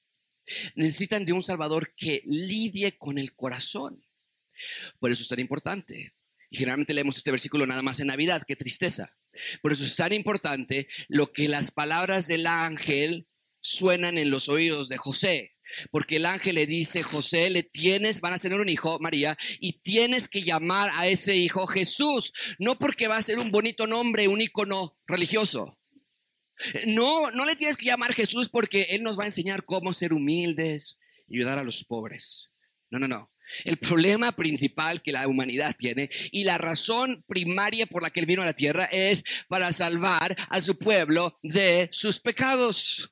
[0.74, 4.04] Necesitan de un Salvador que lidie con el corazón.
[4.98, 6.14] Por eso es tan importante.
[6.50, 9.16] Y generalmente leemos este versículo nada más en Navidad, qué tristeza.
[9.62, 13.28] Por eso es tan importante lo que las palabras del ángel
[13.60, 15.54] suenan en los oídos de José.
[15.92, 19.74] Porque el ángel le dice, José, le tienes, van a tener un hijo, María, y
[19.74, 22.32] tienes que llamar a ese hijo Jesús.
[22.58, 25.79] No porque va a ser un bonito nombre, un icono religioso.
[26.86, 30.12] No, no le tienes que llamar Jesús porque Él nos va a enseñar cómo ser
[30.12, 32.50] humildes y ayudar a los pobres.
[32.90, 33.30] No, no, no.
[33.64, 38.26] El problema principal que la humanidad tiene y la razón primaria por la que Él
[38.26, 43.09] vino a la tierra es para salvar a su pueblo de sus pecados.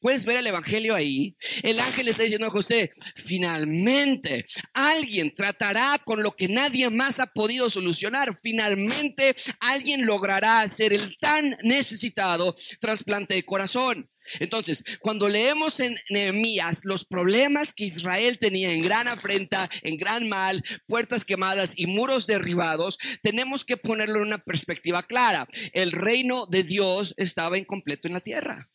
[0.00, 1.36] Puedes ver el Evangelio ahí.
[1.62, 7.26] El ángel está diciendo a José, finalmente alguien tratará con lo que nadie más ha
[7.26, 8.38] podido solucionar.
[8.42, 14.08] Finalmente alguien logrará hacer el tan necesitado trasplante de corazón.
[14.40, 20.28] Entonces, cuando leemos en Nehemías los problemas que Israel tenía en gran afrenta, en gran
[20.28, 25.48] mal, puertas quemadas y muros derribados, tenemos que ponerlo en una perspectiva clara.
[25.72, 28.68] El reino de Dios estaba incompleto en la tierra.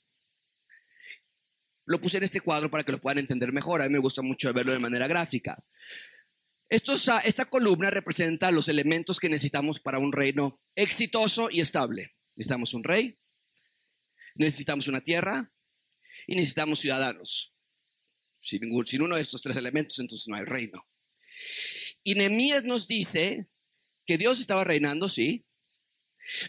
[1.85, 3.81] Lo puse en este cuadro para que lo puedan entender mejor.
[3.81, 5.63] A mí me gusta mucho verlo de manera gráfica.
[6.69, 12.13] esta columna representa los elementos que necesitamos para un reino exitoso y estable.
[12.35, 13.15] Necesitamos un rey,
[14.35, 15.51] necesitamos una tierra
[16.25, 17.53] y necesitamos ciudadanos.
[18.39, 20.85] Sin, sin uno de estos tres elementos, entonces no hay reino.
[22.03, 23.47] Y Nehemías nos dice
[24.05, 25.45] que Dios estaba reinando, sí,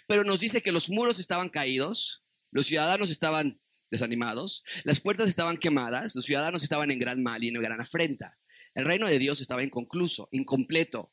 [0.07, 3.61] pero nos dice que los muros estaban caídos, los ciudadanos estaban
[3.95, 8.37] desanimados, las puertas estaban quemadas, los ciudadanos estaban en gran mal y en gran afrenta.
[8.75, 11.13] El reino de Dios estaba inconcluso, incompleto,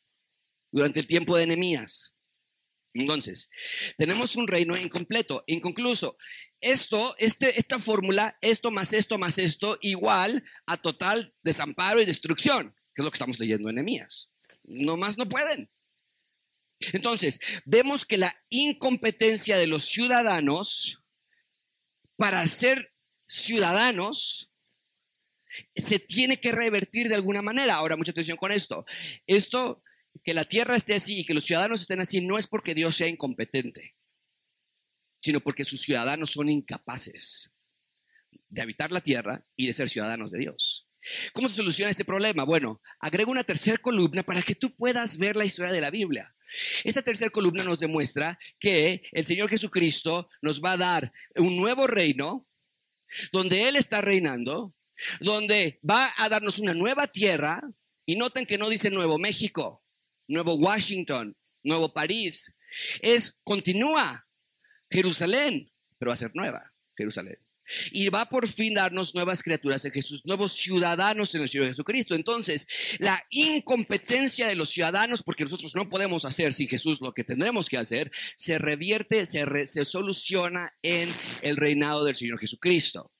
[0.71, 2.15] durante el tiempo de Nehemías.
[2.93, 3.49] Entonces,
[3.97, 6.17] tenemos un reino incompleto, inconcluso.
[6.59, 12.73] Esto, este, esta fórmula, esto más esto más esto, igual a total desamparo y destrucción,
[12.93, 14.29] que es lo que estamos leyendo en Nehemías.
[14.63, 15.69] No más no pueden.
[16.93, 21.00] Entonces, vemos que la incompetencia de los ciudadanos
[22.21, 22.93] para ser
[23.25, 24.51] ciudadanos
[25.75, 27.73] se tiene que revertir de alguna manera.
[27.73, 28.85] Ahora, mucha atención con esto.
[29.25, 29.81] Esto,
[30.23, 32.95] que la tierra esté así y que los ciudadanos estén así, no es porque Dios
[32.95, 33.95] sea incompetente,
[35.19, 37.55] sino porque sus ciudadanos son incapaces
[38.49, 40.87] de habitar la tierra y de ser ciudadanos de Dios.
[41.33, 42.43] ¿Cómo se soluciona este problema?
[42.43, 46.31] Bueno, agrego una tercera columna para que tú puedas ver la historia de la Biblia.
[46.83, 51.87] Esta tercera columna nos demuestra que el Señor Jesucristo nos va a dar un nuevo
[51.87, 52.47] reino
[53.31, 54.73] donde Él está reinando,
[55.19, 57.61] donde va a darnos una nueva tierra.
[58.05, 59.81] Y noten que no dice Nuevo México,
[60.27, 62.55] Nuevo Washington, Nuevo París.
[62.99, 64.25] Es, continúa
[64.89, 67.37] Jerusalén, pero va a ser nueva Jerusalén
[67.91, 72.15] y va por fin darnos nuevas criaturas en Jesús, nuevos ciudadanos en el Señor Jesucristo.
[72.15, 72.67] Entonces,
[72.99, 77.69] la incompetencia de los ciudadanos, porque nosotros no podemos hacer sin Jesús lo que tendremos
[77.69, 81.09] que hacer, se revierte, se, se soluciona en
[81.41, 83.11] el reinado del Señor Jesucristo.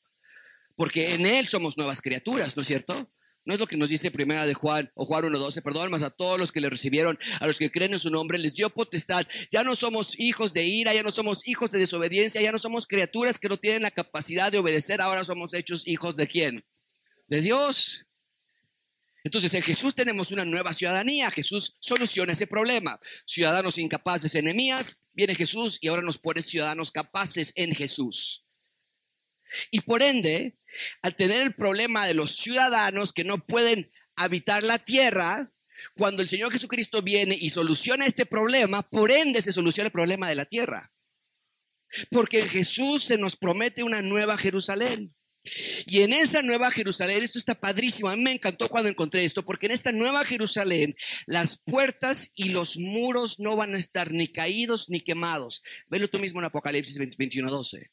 [0.76, 3.08] Porque en Él somos nuevas criaturas, ¿no es cierto?
[3.43, 6.12] No es lo que nos dice primera de Juan o Juan 1.12, perdón, más a
[6.12, 9.25] todos los que le recibieron, a los que creen en su nombre, les dio potestad.
[9.51, 12.86] Ya no somos hijos de ira, ya no somos hijos de desobediencia, ya no somos
[12.86, 16.63] criaturas que no tienen la capacidad de obedecer, ahora somos hechos hijos de quién?
[17.27, 18.06] De Dios.
[19.23, 22.99] Entonces en Jesús tenemos una nueva ciudadanía, Jesús soluciona ese problema.
[23.25, 28.45] Ciudadanos incapaces, enemías, viene Jesús y ahora nos pone ciudadanos capaces en Jesús.
[29.69, 30.58] Y por ende,
[31.02, 35.52] al tener el problema de los ciudadanos que no pueden habitar la tierra,
[35.96, 40.30] cuando el Señor Jesucristo viene y soluciona este problema, por ende se soluciona el problema
[40.30, 40.92] de la tierra.
[42.10, 45.14] Porque en Jesús se nos promete una nueva Jerusalén.
[45.88, 49.44] Y en esa nueva Jerusalén, esto está padrísimo, a mí me encantó cuando encontré esto,
[49.44, 54.32] porque en esta nueva Jerusalén las puertas y los muros no van a estar ni
[54.32, 55.64] caídos ni quemados.
[55.88, 57.90] Velo tú mismo en Apocalipsis 21, 12.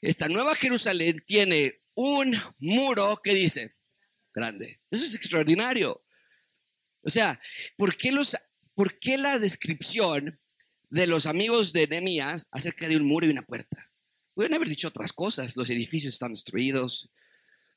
[0.00, 3.74] Esta nueva Jerusalén tiene un muro que dice,
[4.32, 4.80] grande.
[4.90, 6.02] Eso es extraordinario.
[7.02, 7.38] O sea,
[7.76, 8.36] ¿por qué, los,
[8.74, 10.38] ¿por qué la descripción
[10.88, 13.90] de los amigos de Nehemías acerca de un muro y una puerta?
[14.34, 17.10] Pudieron haber dicho otras cosas, los edificios están destruidos,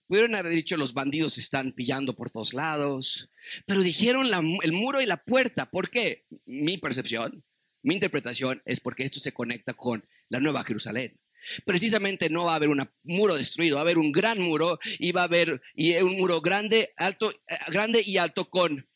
[0.07, 3.29] pudieron haber dicho los bandidos están pillando por todos lados,
[3.65, 4.29] pero dijeron
[4.63, 5.65] el muro y la puerta.
[5.65, 6.23] ¿Por qué?
[6.45, 7.43] Mi percepción,
[7.81, 11.19] mi interpretación es porque esto se conecta con la nueva Jerusalén
[11.65, 15.11] precisamente no va a haber un muro destruido, va a haber un gran muro y
[15.11, 18.87] va a haber y un muro grande, alto, eh, grande y alto con,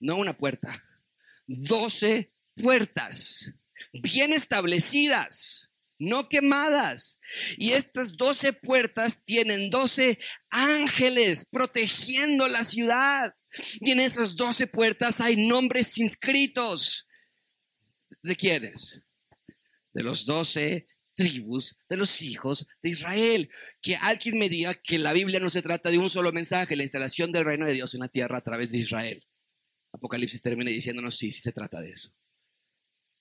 [0.00, 0.82] no una puerta,
[1.46, 3.54] doce puertas
[3.92, 7.20] bien establecidas, no quemadas.
[7.56, 10.18] Y estas doce puertas tienen doce
[10.50, 13.34] ángeles protegiendo la ciudad.
[13.80, 17.06] Y en esas doce puertas hay nombres inscritos.
[18.22, 19.02] ¿De quiénes?
[19.92, 23.50] De los doce tribus de los hijos de Israel.
[23.80, 26.82] Que alguien me diga que la Biblia no se trata de un solo mensaje, la
[26.82, 29.22] instalación del reino de Dios en la tierra a través de Israel.
[29.92, 32.14] Apocalipsis termina diciéndonos, sí, sí se trata de eso.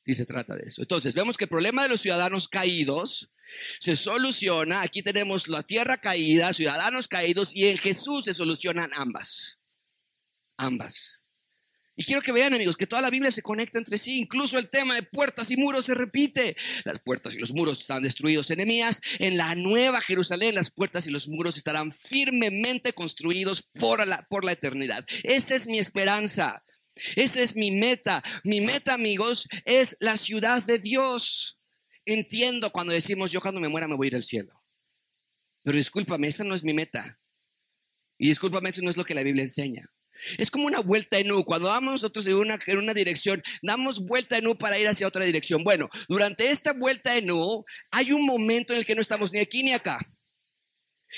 [0.06, 0.82] Sí se trata de eso.
[0.82, 3.30] Entonces, vemos que el problema de los ciudadanos caídos
[3.80, 4.82] se soluciona.
[4.82, 9.60] Aquí tenemos la tierra caída, ciudadanos caídos, y en Jesús se solucionan ambas.
[10.58, 11.24] Ambas.
[12.02, 14.18] Y quiero que vean, amigos, que toda la Biblia se conecta entre sí.
[14.18, 16.58] Incluso el tema de puertas y muros se repite.
[16.84, 19.02] Las puertas y los muros están destruidos, enemías.
[19.20, 24.44] En la nueva Jerusalén, las puertas y los muros estarán firmemente construidos por la, por
[24.44, 25.06] la eternidad.
[25.22, 26.64] Esa es mi esperanza.
[27.16, 28.24] Esa es mi meta.
[28.44, 31.60] Mi meta, amigos, es la ciudad de Dios.
[32.04, 34.60] Entiendo cuando decimos, yo cuando me muera me voy a ir al cielo.
[35.62, 37.20] Pero discúlpame, esa no es mi meta.
[38.18, 39.88] Y discúlpame, eso no es lo que la Biblia enseña.
[40.38, 41.44] Es como una vuelta en U.
[41.44, 45.64] Cuando vamos nosotros en una, dirección, damos vuelta en U para ir hacia otra dirección.
[45.64, 49.40] Bueno, durante esta vuelta en U hay un momento en el que no estamos ni
[49.40, 50.00] aquí ni acá.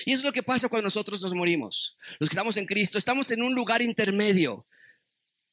[0.05, 1.97] Y eso es lo que pasa cuando nosotros nos morimos.
[2.19, 4.65] Los que estamos en Cristo, estamos en un lugar intermedio.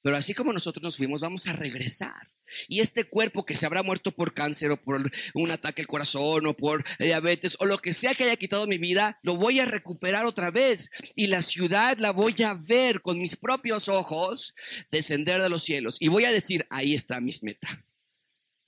[0.02, 2.30] Pero así como nosotros nos fuimos, vamos a regresar.
[2.68, 6.46] Y este cuerpo que se habrá muerto por cáncer o por un ataque al corazón
[6.46, 9.66] o por diabetes o lo que sea que haya quitado mi vida, lo voy a
[9.66, 10.90] recuperar otra vez.
[11.14, 14.54] Y la ciudad la voy a ver con mis propios ojos
[14.90, 15.96] descender de los cielos.
[16.00, 17.82] Y voy a decir, ahí está mi meta.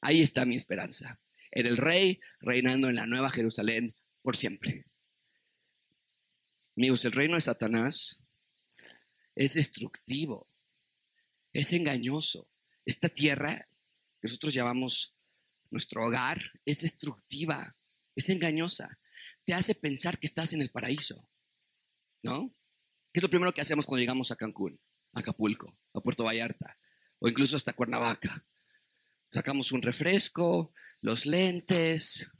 [0.00, 1.18] Ahí está mi esperanza.
[1.50, 4.84] En el rey reinando en la nueva Jerusalén por siempre.
[6.76, 8.20] Amigos, el reino de Satanás
[9.34, 10.46] es destructivo,
[11.52, 12.46] es engañoso.
[12.86, 13.66] Esta tierra
[14.28, 15.14] nosotros llamamos
[15.70, 17.74] nuestro hogar es destructiva,
[18.14, 18.98] es engañosa.
[19.44, 21.26] Te hace pensar que estás en el paraíso,
[22.22, 22.52] ¿no?
[23.12, 24.78] ¿Qué es lo primero que hacemos cuando llegamos a Cancún,
[25.12, 26.78] a Acapulco, a Puerto Vallarta
[27.18, 28.44] o incluso hasta Cuernavaca?
[29.32, 32.30] Sacamos un refresco, los lentes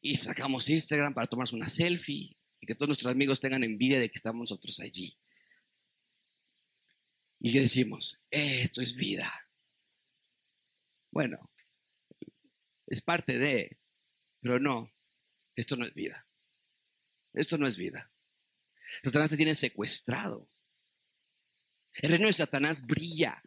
[0.00, 4.10] y sacamos Instagram para tomarnos una selfie y que todos nuestros amigos tengan envidia de
[4.10, 5.16] que estamos nosotros allí.
[7.40, 9.32] Y que decimos, esto es vida.
[11.10, 11.38] Bueno,
[12.86, 13.78] es parte de,
[14.40, 14.90] pero no,
[15.56, 16.26] esto no es vida.
[17.34, 18.10] Esto no es vida.
[19.02, 20.48] Satanás te tiene secuestrado.
[21.94, 23.42] El reino de Satanás brilla,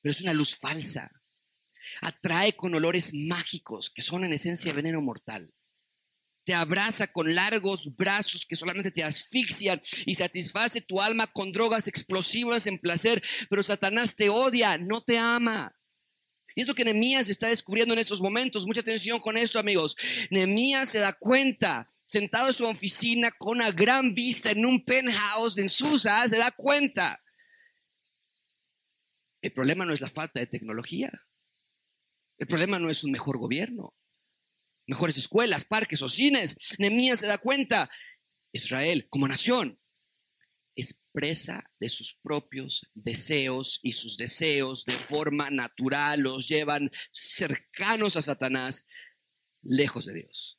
[0.00, 1.10] pero es una luz falsa.
[2.00, 5.54] Atrae con olores mágicos que son en esencia veneno mortal
[6.44, 11.88] te abraza con largos brazos que solamente te asfixian y satisface tu alma con drogas
[11.88, 15.74] explosivas en placer, pero Satanás te odia, no te ama.
[16.54, 18.66] Y es lo que Nehemías está descubriendo en estos momentos.
[18.66, 19.96] Mucha atención con eso, amigos.
[20.30, 25.58] Nehemías se da cuenta, sentado en su oficina con una gran vista en un penthouse
[25.58, 27.20] en Susa, se da cuenta.
[29.42, 31.12] El problema no es la falta de tecnología.
[32.38, 33.94] El problema no es un mejor gobierno
[34.86, 36.56] mejores escuelas, parques o cines.
[36.78, 37.90] Nehemías se da cuenta,
[38.52, 39.78] Israel como nación
[41.14, 48.22] presa de sus propios deseos y sus deseos de forma natural los llevan cercanos a
[48.22, 48.88] Satanás,
[49.62, 50.58] lejos de Dios.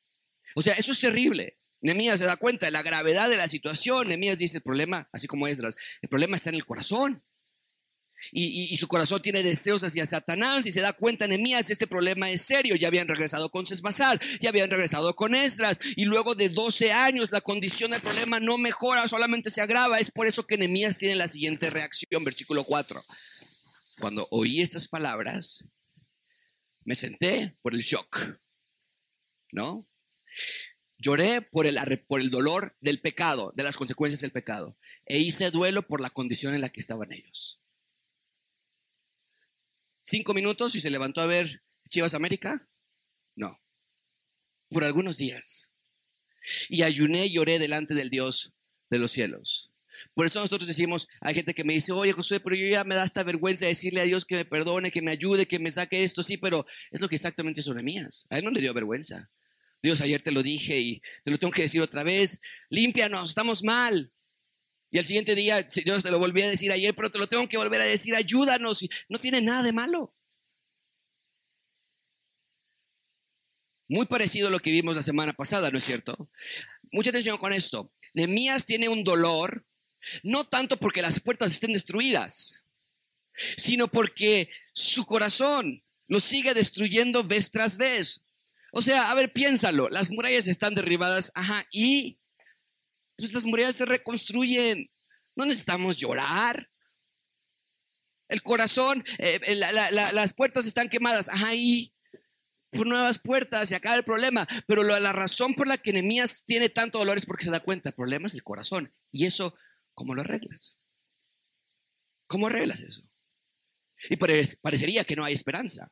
[0.55, 1.59] O sea, eso es terrible.
[1.81, 4.07] Nehemías se da cuenta de la gravedad de la situación.
[4.07, 7.21] Nehemías dice, el problema, así como Esdras, el problema está en el corazón
[8.31, 12.41] y, su corazón tiene deseos hacia Satanás y se da cuenta Nehemías, este problema es
[12.41, 12.75] serio.
[12.75, 17.31] Ya habían regresado con Sesbazar, ya habían regresado con Esdras y luego de 12 años
[17.31, 19.99] la condición del problema no mejora, solamente se agrava.
[19.99, 23.01] Es por eso que Nehemías tiene la siguiente reacción, versículo 4.
[23.99, 25.65] Cuando oí estas palabras,
[26.83, 28.37] me senté por el shock,
[29.51, 29.85] ¿no?
[30.97, 35.51] Lloré por el, por el dolor del pecado, de las consecuencias del pecado, e hice
[35.51, 37.61] duelo por la condición en la que estaban ellos
[40.05, 42.67] cinco minutos y se levantó a ver Chivas América?
[43.35, 43.57] No,
[44.69, 45.71] por algunos días.
[46.69, 48.53] Y ayuné y lloré delante del Dios
[48.89, 49.71] de los cielos.
[50.13, 52.95] Por eso nosotros decimos, hay gente que me dice, oye Josué, pero yo ya me
[52.95, 56.03] da esta vergüenza decirle a Dios que me perdone, que me ayude, que me saque
[56.03, 58.27] esto, sí, pero es lo que exactamente son mías.
[58.29, 59.29] A él no le dio vergüenza.
[59.81, 63.63] Dios, ayer te lo dije y te lo tengo que decir otra vez, límpianos, estamos
[63.63, 64.11] mal.
[64.95, 67.49] Y al siguiente día, Dios te lo volví a decir ayer, pero te lo tengo
[67.49, 68.87] que volver a decir, ayúdanos.
[69.09, 70.15] No tiene nada de malo.
[73.89, 76.29] Muy parecido a lo que vimos la semana pasada, ¿no es cierto?
[76.93, 77.91] Mucha atención con esto.
[78.13, 79.65] Nehemías tiene un dolor,
[80.23, 82.65] no tanto porque las puertas estén destruidas,
[83.57, 88.21] sino porque su corazón lo sigue destruyendo vez tras vez.
[88.71, 92.17] O sea, a ver, piénsalo, las murallas están derribadas, ajá, y
[93.17, 94.89] las murallas se reconstruyen.
[95.35, 96.67] No necesitamos llorar.
[98.27, 101.29] El corazón, eh, eh, las puertas están quemadas.
[101.29, 101.93] Ajá, y
[102.71, 104.47] por nuevas puertas y acaba el problema.
[104.67, 107.89] Pero la razón por la que Nehemías tiene tanto dolor es porque se da cuenta.
[107.89, 108.93] El problema es el corazón.
[109.11, 109.55] Y eso,
[109.93, 110.79] ¿cómo lo arreglas?
[112.27, 113.03] ¿Cómo arreglas eso?
[114.09, 115.91] Y parecería que no hay esperanza.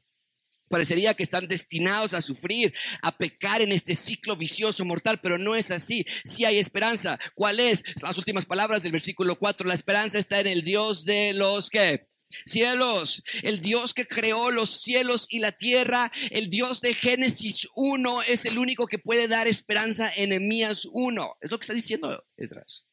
[0.73, 5.55] Parecería que están destinados a sufrir, a pecar en este ciclo vicioso mortal, pero no
[5.55, 6.03] es así.
[6.25, 7.19] Si hay esperanza.
[7.35, 7.83] ¿Cuál es?
[8.01, 9.67] Las últimas palabras del versículo 4.
[9.67, 12.07] La esperanza está en el Dios de los que
[12.47, 18.23] cielos, el Dios que creó los cielos y la tierra, el Dios de Génesis 1
[18.23, 21.35] es el único que puede dar esperanza en Emías 1.
[21.39, 22.87] Es lo que está diciendo Esdras.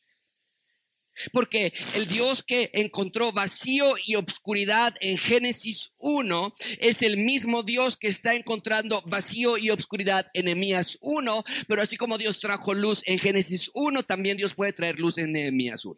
[1.33, 7.97] Porque el Dios que encontró vacío y obscuridad en Génesis 1 es el mismo Dios
[7.97, 13.03] que está encontrando vacío y obscuridad en Nehemías 1, pero así como Dios trajo luz
[13.07, 15.97] en Génesis 1, también Dios puede traer luz en Nehemías 1.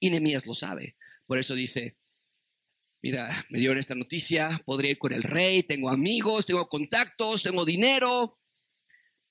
[0.00, 0.94] Y Nehemías lo sabe.
[1.26, 1.96] Por eso dice,
[3.02, 7.64] mira, me dieron esta noticia, podría ir con el rey, tengo amigos, tengo contactos, tengo
[7.66, 8.38] dinero,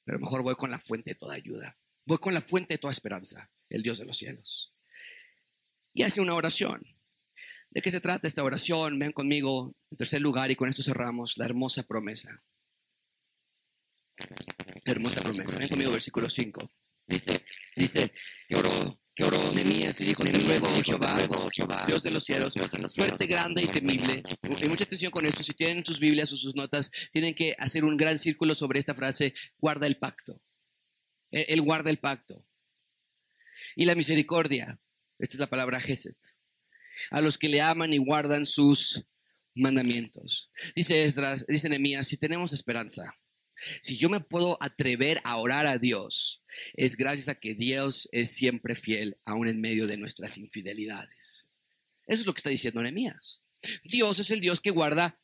[0.03, 1.75] pero mejor voy con la fuente de toda ayuda.
[2.05, 4.73] Voy con la fuente de toda esperanza el Dios de los cielos.
[5.93, 6.85] Y hace una oración.
[7.71, 8.97] ¿De qué se trata esta oración?
[8.97, 12.41] Ven conmigo en tercer lugar y con esto cerramos la hermosa promesa.
[14.85, 15.59] hermosa promesa.
[15.59, 16.71] Ven conmigo, versículo 5.
[17.05, 17.45] Dice,
[17.75, 18.11] dice,
[18.47, 21.17] que oró, que oró Nehemías y dijo, te ruego, Jehová,
[21.53, 22.53] Jehová, Dios de los cielos,
[22.93, 24.23] fuerte, grande y temible.
[24.61, 25.41] Y mucha atención con esto.
[25.41, 28.93] Si tienen sus Biblias o sus notas, tienen que hacer un gran círculo sobre esta
[28.93, 30.41] frase, guarda el pacto.
[31.31, 32.43] Él guarda el pacto.
[33.77, 34.79] Y la misericordia.
[35.19, 36.17] Esta es la palabra Geset.
[37.11, 39.03] A los que le aman y guardan sus
[39.53, 40.49] mandamientos.
[40.75, 43.15] Dice Esdras, dice Nehemías, si tenemos esperanza,
[43.83, 46.41] si yo me puedo atrever a orar a Dios,
[46.73, 51.47] es gracias a que Dios es siempre fiel, aún en medio de nuestras infidelidades.
[52.07, 53.43] Eso es lo que está diciendo Nehemías.
[53.83, 55.19] Dios es el Dios que guarda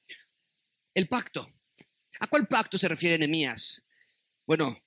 [0.94, 1.52] el pacto.
[2.20, 3.84] ¿A cuál pacto se refiere Nehemías?
[4.46, 4.80] Bueno,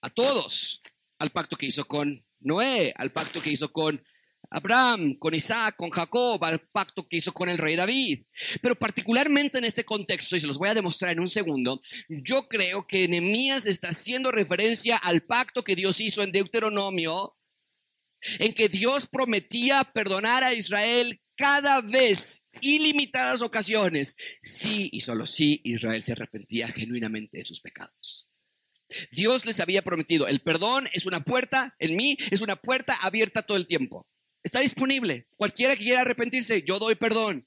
[0.00, 0.80] a todos.
[1.18, 4.02] Al pacto que hizo con Noé, al pacto que hizo con
[4.50, 8.24] Abraham, con Isaac, con Jacob, al pacto que hizo con el rey David.
[8.62, 12.48] Pero particularmente en este contexto, y se los voy a demostrar en un segundo, yo
[12.48, 17.36] creo que Nehemías está haciendo referencia al pacto que Dios hizo en Deuteronomio,
[18.38, 25.60] en que Dios prometía perdonar a Israel cada vez, ilimitadas ocasiones, sí y solo si
[25.64, 28.25] Israel se arrepentía genuinamente de sus pecados.
[29.10, 33.42] Dios les había prometido, el perdón es una puerta, en mí es una puerta abierta
[33.42, 34.06] todo el tiempo.
[34.42, 35.26] Está disponible.
[35.36, 37.46] Cualquiera que quiera arrepentirse, yo doy perdón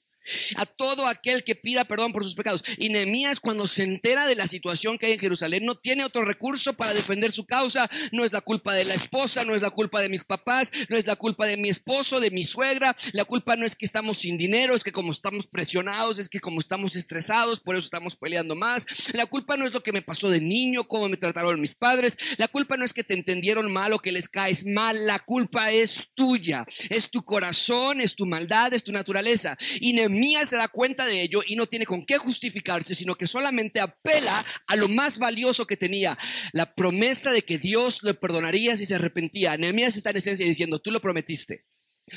[0.56, 2.64] a todo aquel que pida perdón por sus pecados.
[2.78, 6.24] Y Nehemías cuando se entera de la situación que hay en Jerusalén no tiene otro
[6.24, 7.90] recurso para defender su causa.
[8.12, 10.96] No es la culpa de la esposa, no es la culpa de mis papás, no
[10.96, 12.96] es la culpa de mi esposo, de mi suegra.
[13.12, 16.40] La culpa no es que estamos sin dinero, es que como estamos presionados, es que
[16.40, 18.86] como estamos estresados, por eso estamos peleando más.
[19.12, 22.18] La culpa no es lo que me pasó de niño, cómo me trataron mis padres.
[22.36, 25.06] La culpa no es que te entendieron mal o que les caes mal.
[25.06, 29.56] La culpa es tuya, es tu corazón, es tu maldad, es tu naturaleza.
[29.80, 33.26] Y Mía se da cuenta de ello y no tiene con qué justificarse, sino que
[33.26, 36.18] solamente apela a lo más valioso que tenía,
[36.52, 39.56] la promesa de que Dios le perdonaría si se arrepentía.
[39.56, 41.64] Nehemías está en esencia diciendo, tú lo prometiste,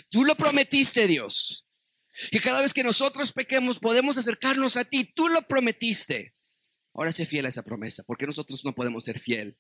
[0.10, 1.68] tú lo prometiste Dios.
[2.32, 6.36] Que cada vez que nosotros pequemos podemos acercarnos a ti, tú lo prometiste.
[6.94, 9.58] Ahora sé fiel a esa promesa, porque nosotros no podemos ser fiel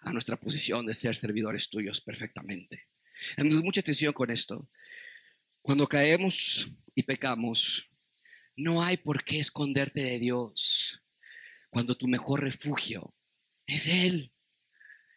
[0.00, 2.88] a nuestra posición de ser servidores tuyos perfectamente.
[3.38, 4.68] Mucha atención con esto.
[5.62, 7.88] Cuando caemos y pecamos,
[8.56, 11.02] no hay por qué esconderte de Dios
[11.70, 13.14] cuando tu mejor refugio
[13.66, 14.32] es Él.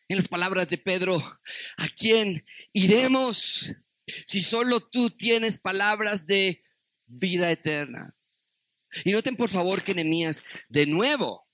[0.08, 1.18] En las palabras de Pedro,
[1.78, 3.76] ¿a quién iremos
[4.26, 6.64] si solo tú tienes palabras de
[7.06, 8.16] vida eterna?
[9.04, 11.46] Y noten por favor que Nehemías de nuevo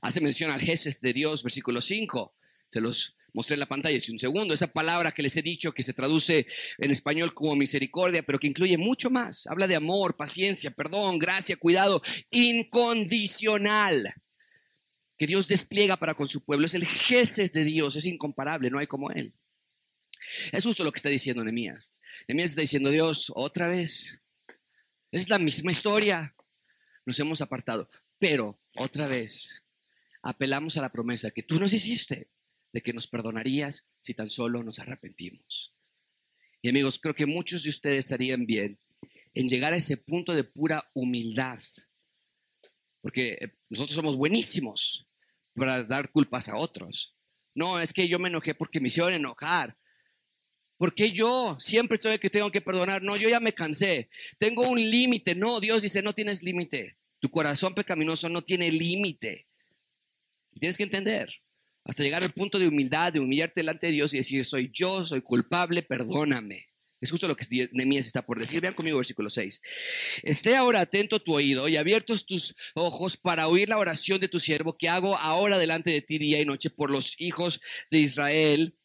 [0.00, 2.34] hace mención al Jesús de Dios, versículo 5.
[2.70, 5.70] Se los mostré en la pantalla hace un segundo, esa palabra que les he dicho
[5.70, 9.46] que se traduce en español como misericordia, pero que incluye mucho más.
[9.46, 14.12] Habla de amor, paciencia, perdón, gracia, cuidado, incondicional
[15.16, 16.66] que Dios despliega para con su pueblo.
[16.66, 19.32] Es el Jesús de Dios, es incomparable, no hay como Él.
[20.50, 22.00] Es justo lo que está diciendo Nehemías.
[22.26, 24.20] Nehemías está diciendo, Dios, otra vez,
[25.12, 26.34] es la misma historia.
[27.06, 29.62] Nos hemos apartado, pero otra vez
[30.22, 32.26] apelamos a la promesa que tú nos hiciste
[32.72, 35.72] de que nos perdonarías si tan solo nos arrepentimos.
[36.62, 38.78] Y amigos, creo que muchos de ustedes estarían bien
[39.34, 41.60] en llegar a ese punto de pura humildad,
[43.00, 45.06] porque eh, nosotros somos buenísimos
[45.54, 47.14] para dar culpas a otros.
[47.54, 49.76] No, es que yo me enojé porque me hicieron enojar.
[50.76, 53.02] Porque yo siempre estoy el que tengo que perdonar.
[53.02, 54.08] No, yo ya me cansé.
[54.38, 55.34] Tengo un límite.
[55.34, 56.98] No, Dios dice, no tienes límite.
[57.18, 59.48] Tu corazón pecaminoso no tiene límite.
[60.60, 61.28] Tienes que entender
[61.88, 65.06] hasta llegar al punto de humildad, de humillarte delante de Dios y decir, soy yo,
[65.06, 66.66] soy culpable, perdóname.
[67.00, 68.60] Es justo lo que Nehemías está por decir.
[68.60, 69.62] Vean conmigo versículo 6.
[70.22, 74.38] Esté ahora atento tu oído y abiertos tus ojos para oír la oración de tu
[74.38, 77.60] siervo que hago ahora delante de ti día y noche por los hijos
[77.90, 78.76] de Israel,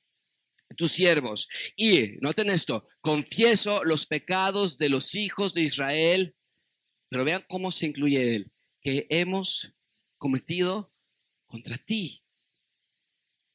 [0.78, 1.49] tus siervos.
[1.76, 6.36] Y, noten esto, confieso los pecados de los hijos de Israel,
[7.10, 8.51] pero vean cómo se incluye él,
[8.82, 9.74] que hemos
[10.18, 10.93] cometido
[11.47, 12.23] contra ti.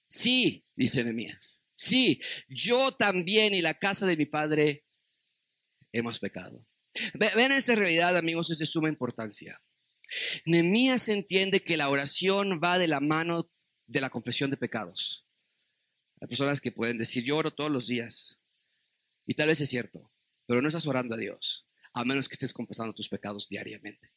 [0.09, 1.63] Sí, dice Nehemías.
[1.75, 4.83] Sí, yo también y la casa de mi padre
[5.93, 6.67] hemos pecado.
[7.15, 9.61] Ven esa realidad, amigos, es de suma importancia.
[10.47, 13.49] Nehemías entiende que la oración va de la mano
[13.87, 15.25] de la confesión de pecados.
[16.21, 18.41] Hay personas que pueden decir, yo oro todos los días.
[19.27, 20.11] Y tal vez es cierto,
[20.47, 24.11] pero no estás orando a Dios, a menos que estés confesando tus pecados diariamente.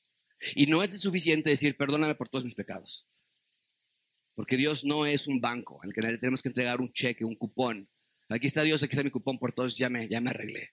[0.55, 3.05] Y no es suficiente decir, perdóname por todos mis pecados.
[4.41, 7.87] Porque Dios no es un banco al que tenemos que entregar un cheque, un cupón.
[8.27, 10.71] Aquí está Dios, aquí está mi cupón por todos, ya me, ya me arreglé.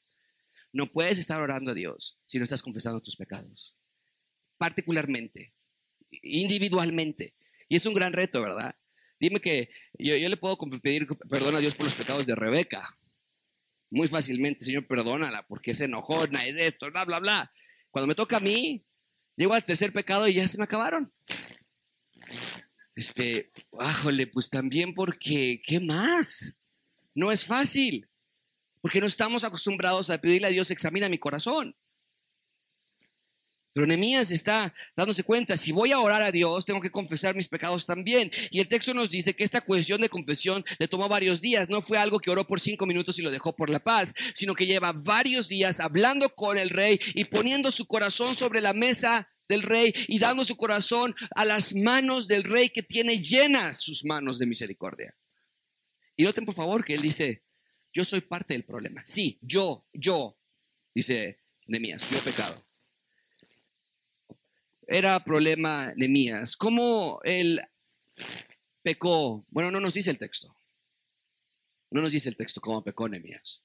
[0.72, 3.76] no puedes estar orando a Dios si no estás confesando tus pecados.
[4.56, 5.52] Particularmente,
[6.22, 7.34] individualmente.
[7.68, 8.74] Y es un gran reto, ¿verdad?
[9.20, 12.88] Dime que yo, le puedo pedir perdón a Dios por los pecados de Rebeca.
[13.90, 17.52] Muy fácilmente, Señor, perdónala, porque es enojona, es esto, bla, bla, bla.
[17.90, 18.82] Cuando me toca a mí,
[19.36, 21.12] llego al tercer pecado y ya se me acabaron.
[22.98, 26.56] Este, bájole, pues también porque, ¿qué más?
[27.14, 28.08] No es fácil,
[28.80, 31.76] porque no estamos acostumbrados a pedirle a Dios, examina mi corazón.
[33.72, 37.46] Pero Nehemías está dándose cuenta, si voy a orar a Dios, tengo que confesar mis
[37.46, 38.32] pecados también.
[38.50, 41.70] Y el texto nos dice que esta cuestión de confesión le tomó varios días.
[41.70, 44.56] No fue algo que oró por cinco minutos y lo dejó por la paz, sino
[44.56, 49.28] que lleva varios días hablando con el rey y poniendo su corazón sobre la mesa
[49.48, 54.04] del rey y dando su corazón a las manos del rey que tiene llenas sus
[54.04, 55.14] manos de misericordia.
[56.16, 57.42] Y noten por favor que él dice,
[57.92, 59.02] yo soy parte del problema.
[59.04, 60.36] Sí, yo, yo,
[60.94, 62.68] dice Nehemías, yo he pecado
[64.88, 66.56] era problema de Mías.
[66.56, 67.60] ¿Cómo él
[68.82, 69.44] pecó?
[69.50, 70.56] Bueno, no nos dice el texto.
[71.90, 73.60] No nos dice el texto cómo pecó Nehemías.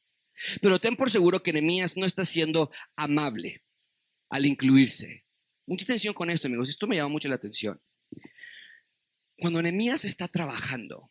[0.62, 3.62] Pero ten por seguro que Nehemías no está siendo amable
[4.30, 5.23] al incluirse.
[5.66, 6.70] Mucha atención con esto, amigos.
[6.70, 7.80] Esto me llama mucho la atención.
[9.38, 11.10] Cuando Nehemías está trabajando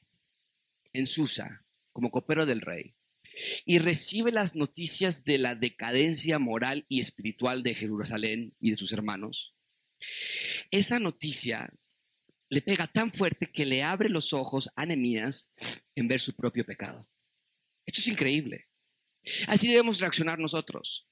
[0.93, 2.95] en Susa como copero del rey
[3.65, 8.93] y recibe las noticias de la decadencia moral y espiritual de Jerusalén y de sus
[8.93, 9.55] hermanos,
[10.71, 11.73] esa noticia
[12.51, 15.51] le pega tan fuerte que le abre los ojos a Nehemías
[15.95, 17.09] en ver su propio pecado.
[17.87, 18.67] Esto es increíble.
[19.47, 21.07] Así debemos reaccionar nosotros.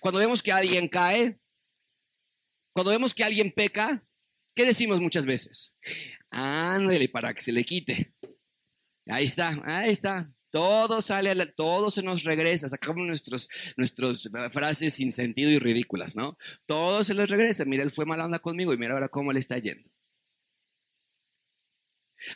[0.00, 1.38] Cuando vemos que alguien cae,
[2.78, 4.06] cuando vemos que alguien peca,
[4.54, 5.76] ¿qué decimos muchas veces?
[6.30, 8.14] Ándale para que se le quite.
[9.06, 10.32] Ahí está, ahí está.
[10.52, 15.58] Todo sale, a todo se nos regresa, sacamos nuestros, nuestras eh, frases sin sentido y
[15.58, 16.38] ridículas, ¿no?
[16.66, 17.64] Todo se les regresa.
[17.64, 19.90] Mira, él fue mala onda conmigo y mira ahora cómo le está yendo.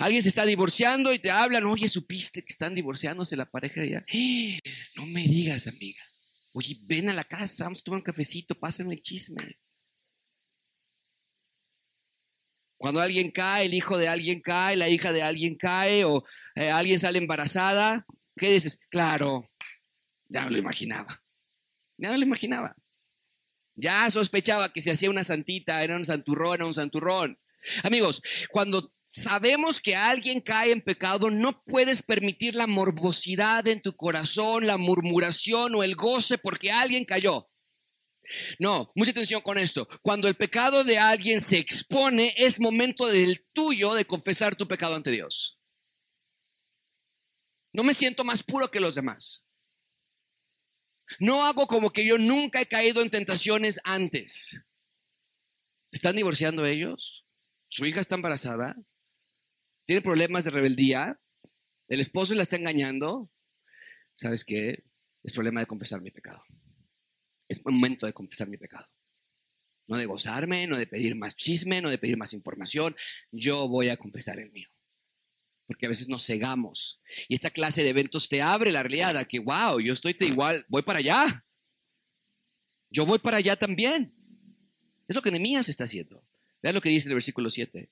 [0.00, 3.86] Alguien se está divorciando y te hablan, oye, supiste que están divorciándose la pareja de
[3.86, 4.04] allá.
[4.96, 6.02] No me digas, amiga.
[6.52, 9.61] Oye, ven a la casa, vamos a tomar un cafecito, pásenme el chisme.
[12.82, 16.24] Cuando alguien cae, el hijo de alguien cae, la hija de alguien cae o
[16.56, 18.04] eh, alguien sale embarazada,
[18.36, 18.80] ¿qué dices?
[18.90, 19.48] Claro,
[20.28, 21.22] ya me lo imaginaba.
[21.96, 22.74] Ya me lo imaginaba.
[23.76, 27.38] Ya sospechaba que se hacía una santita, era un santurrón, era un santurrón.
[27.84, 28.20] Amigos,
[28.50, 34.66] cuando sabemos que alguien cae en pecado, no puedes permitir la morbosidad en tu corazón,
[34.66, 37.48] la murmuración o el goce porque alguien cayó.
[38.58, 39.88] No, mucha atención con esto.
[40.00, 44.94] Cuando el pecado de alguien se expone, es momento del tuyo de confesar tu pecado
[44.94, 45.58] ante Dios.
[47.72, 49.46] No me siento más puro que los demás.
[51.18, 54.62] No hago como que yo nunca he caído en tentaciones antes.
[55.90, 57.24] ¿Están divorciando ellos?
[57.68, 58.76] ¿Su hija está embarazada?
[59.86, 61.18] ¿Tiene problemas de rebeldía?
[61.88, 63.30] ¿El esposo la está engañando?
[64.14, 64.84] ¿Sabes qué?
[65.22, 66.44] Es problema de confesar mi pecado
[67.52, 68.86] es momento de confesar mi pecado.
[69.86, 72.96] No de gozarme, no de pedir más chisme, no de pedir más información.
[73.30, 74.68] Yo voy a confesar el mío.
[75.66, 77.00] Porque a veces nos cegamos.
[77.28, 80.82] Y esta clase de eventos te abre la realidad que, wow, yo estoy igual, voy
[80.82, 81.44] para allá.
[82.90, 84.12] Yo voy para allá también.
[85.08, 86.22] Es lo que Nehemías está haciendo.
[86.62, 87.88] Vean lo que dice el versículo 7.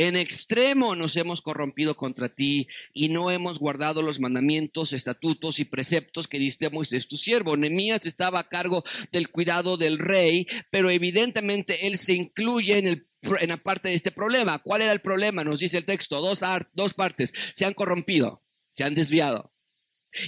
[0.00, 5.64] En extremo nos hemos corrompido contra ti y no hemos guardado los mandamientos, estatutos y
[5.64, 7.56] preceptos que diste a Moisés tu siervo.
[7.56, 13.56] Nemías estaba a cargo del cuidado del rey, pero evidentemente él se incluye en la
[13.56, 14.60] parte de este problema.
[14.60, 15.42] ¿Cuál era el problema?
[15.42, 16.44] Nos dice el texto, dos,
[16.74, 17.34] dos partes.
[17.52, 18.44] Se han corrompido,
[18.74, 19.52] se han desviado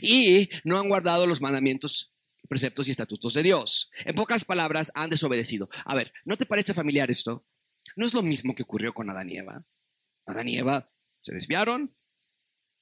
[0.02, 2.12] y no han guardado los mandamientos,
[2.48, 3.92] preceptos y estatutos de Dios.
[4.04, 5.70] En pocas palabras, han desobedecido.
[5.84, 7.44] A ver, ¿no te parece familiar esto?
[8.00, 9.62] No es lo mismo que ocurrió con Adán y Eva.
[10.24, 10.90] Adán y Eva
[11.20, 11.94] se desviaron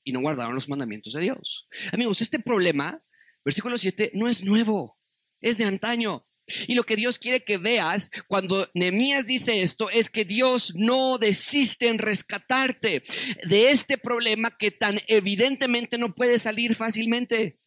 [0.05, 1.67] y no guardaron los mandamientos de Dios.
[1.91, 3.03] Amigos, este problema,
[3.45, 4.97] versículo 7, no es nuevo,
[5.41, 6.25] es de antaño.
[6.69, 11.19] Y lo que Dios quiere que veas cuando Nehemías dice esto es que Dios no
[11.19, 13.03] desiste en rescatarte
[13.43, 17.59] de este problema que tan evidentemente no puede salir fácilmente.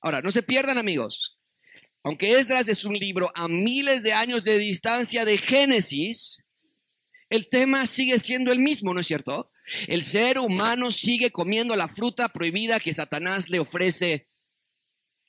[0.00, 1.37] Ahora, no se pierdan amigos.
[2.08, 6.42] Aunque Esdras es un libro a miles de años de distancia de Génesis,
[7.28, 9.50] el tema sigue siendo el mismo, ¿no es cierto?
[9.88, 14.26] El ser humano sigue comiendo la fruta prohibida que Satanás le ofrece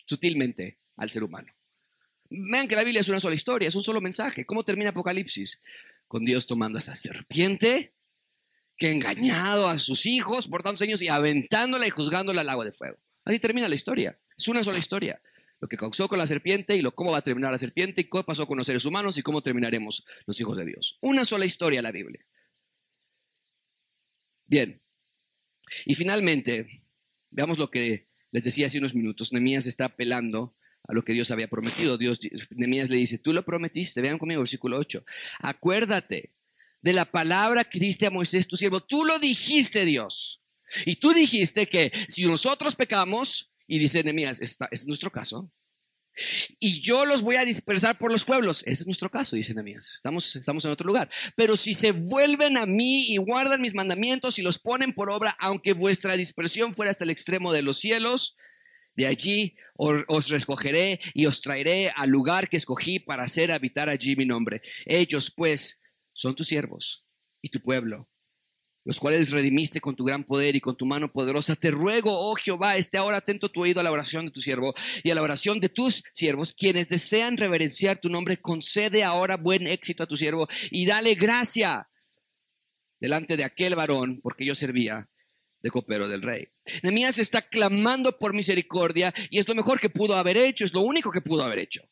[0.05, 1.51] sutilmente al ser humano.
[2.29, 4.45] Vean que la Biblia es una sola historia, es un solo mensaje.
[4.45, 5.61] ¿Cómo termina Apocalipsis?
[6.07, 7.91] Con Dios tomando a esa serpiente
[8.77, 12.63] que ha engañado a sus hijos por tantos años y aventándola y juzgándola al agua
[12.63, 12.95] de fuego.
[13.25, 14.17] Así termina la historia.
[14.37, 15.19] Es una sola historia.
[15.59, 18.03] Lo que causó con la serpiente y lo cómo va a terminar la serpiente y
[18.05, 20.97] qué pasó con los seres humanos y cómo terminaremos los hijos de Dios.
[21.01, 22.23] Una sola historia la Biblia.
[24.45, 24.79] Bien.
[25.85, 26.81] Y finalmente,
[27.29, 29.33] veamos lo que les decía hace unos minutos.
[29.33, 30.53] Nemías está apelando
[30.87, 31.97] a lo que Dios había prometido.
[31.97, 32.19] Dios,
[32.51, 34.01] Nemías le dice, tú lo prometiste.
[34.01, 35.03] Vean conmigo, versículo 8.
[35.39, 36.31] Acuérdate
[36.81, 38.81] de la palabra que diste a Moisés, tu siervo.
[38.81, 40.41] Tú lo dijiste, Dios.
[40.85, 45.49] Y tú dijiste que si nosotros pecamos, y dice Nehemías, ese es nuestro caso,
[46.59, 48.63] y yo los voy a dispersar por los pueblos.
[48.63, 49.93] Ese es nuestro caso, dice Nehemías.
[49.95, 51.09] Estamos, estamos en otro lugar.
[51.35, 55.37] Pero si se vuelven a mí y guardan mis mandamientos y los ponen por obra,
[55.39, 58.35] aunque vuestra dispersión fuera hasta el extremo de los cielos,
[58.95, 64.15] de allí os recogeré y os traeré al lugar que escogí para hacer habitar allí
[64.17, 64.61] mi nombre.
[64.85, 65.79] Ellos, pues,
[66.13, 67.05] son tus siervos
[67.41, 68.09] y tu pueblo
[68.85, 71.55] los cuales redimiste con tu gran poder y con tu mano poderosa.
[71.55, 74.73] Te ruego, oh Jehová, esté ahora atento tu oído a la oración de tu siervo
[75.03, 78.37] y a la oración de tus siervos, quienes desean reverenciar tu nombre.
[78.37, 81.87] Concede ahora buen éxito a tu siervo y dale gracia
[82.99, 85.07] delante de aquel varón, porque yo servía
[85.61, 86.47] de copero del rey.
[86.83, 90.81] Nehemías está clamando por misericordia y es lo mejor que pudo haber hecho, es lo
[90.81, 91.83] único que pudo haber hecho.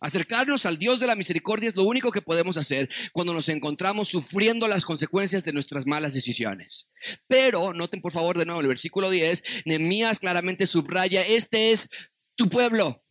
[0.00, 4.08] Acercarnos al Dios de la misericordia es lo único que podemos hacer cuando nos encontramos
[4.08, 6.88] sufriendo las consecuencias de nuestras malas decisiones.
[7.26, 11.90] Pero, noten por favor de nuevo el versículo 10, Nehemías claramente subraya, este es
[12.36, 13.02] tu pueblo,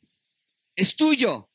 [0.75, 1.49] es tuyo.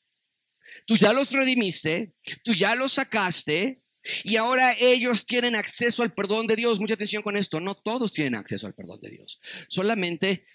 [0.85, 2.13] Tú ya los redimiste,
[2.43, 3.83] tú ya los sacaste,
[4.23, 6.79] y ahora ellos tienen acceso al perdón de Dios.
[6.79, 7.59] Mucha atención con esto.
[7.59, 9.39] No todos tienen acceso al perdón de Dios.
[9.69, 10.45] Solamente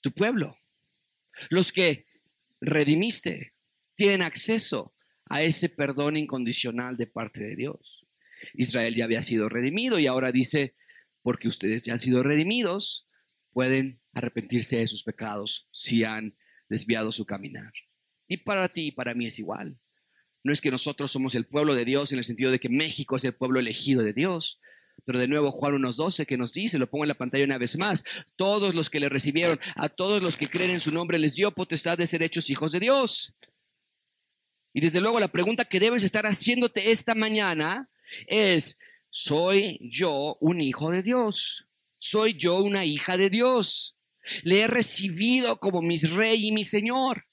[0.00, 0.56] tu pueblo.
[1.50, 2.06] Los que
[2.60, 3.52] redimiste,
[3.98, 4.92] tienen acceso
[5.26, 8.06] a ese perdón incondicional de parte de Dios.
[8.54, 10.76] Israel ya había sido redimido y ahora dice,
[11.20, 13.08] porque ustedes ya han sido redimidos,
[13.52, 16.36] pueden arrepentirse de sus pecados si han
[16.68, 17.72] desviado su caminar.
[18.28, 19.76] Y para ti y para mí es igual.
[20.44, 23.16] No es que nosotros somos el pueblo de Dios en el sentido de que México
[23.16, 24.60] es el pueblo elegido de Dios.
[25.06, 27.76] Pero de nuevo Juan 1.12 que nos dice, lo pongo en la pantalla una vez
[27.76, 28.04] más,
[28.36, 31.50] todos los que le recibieron, a todos los que creen en su nombre les dio
[31.50, 33.34] potestad de ser hechos hijos de Dios.
[34.78, 37.90] Y desde luego la pregunta que debes estar haciéndote esta mañana
[38.28, 38.78] es,
[39.10, 41.66] ¿soy yo un hijo de Dios?
[41.98, 43.98] ¿Soy yo una hija de Dios?
[44.44, 47.24] Le he recibido como mi rey y mi Señor.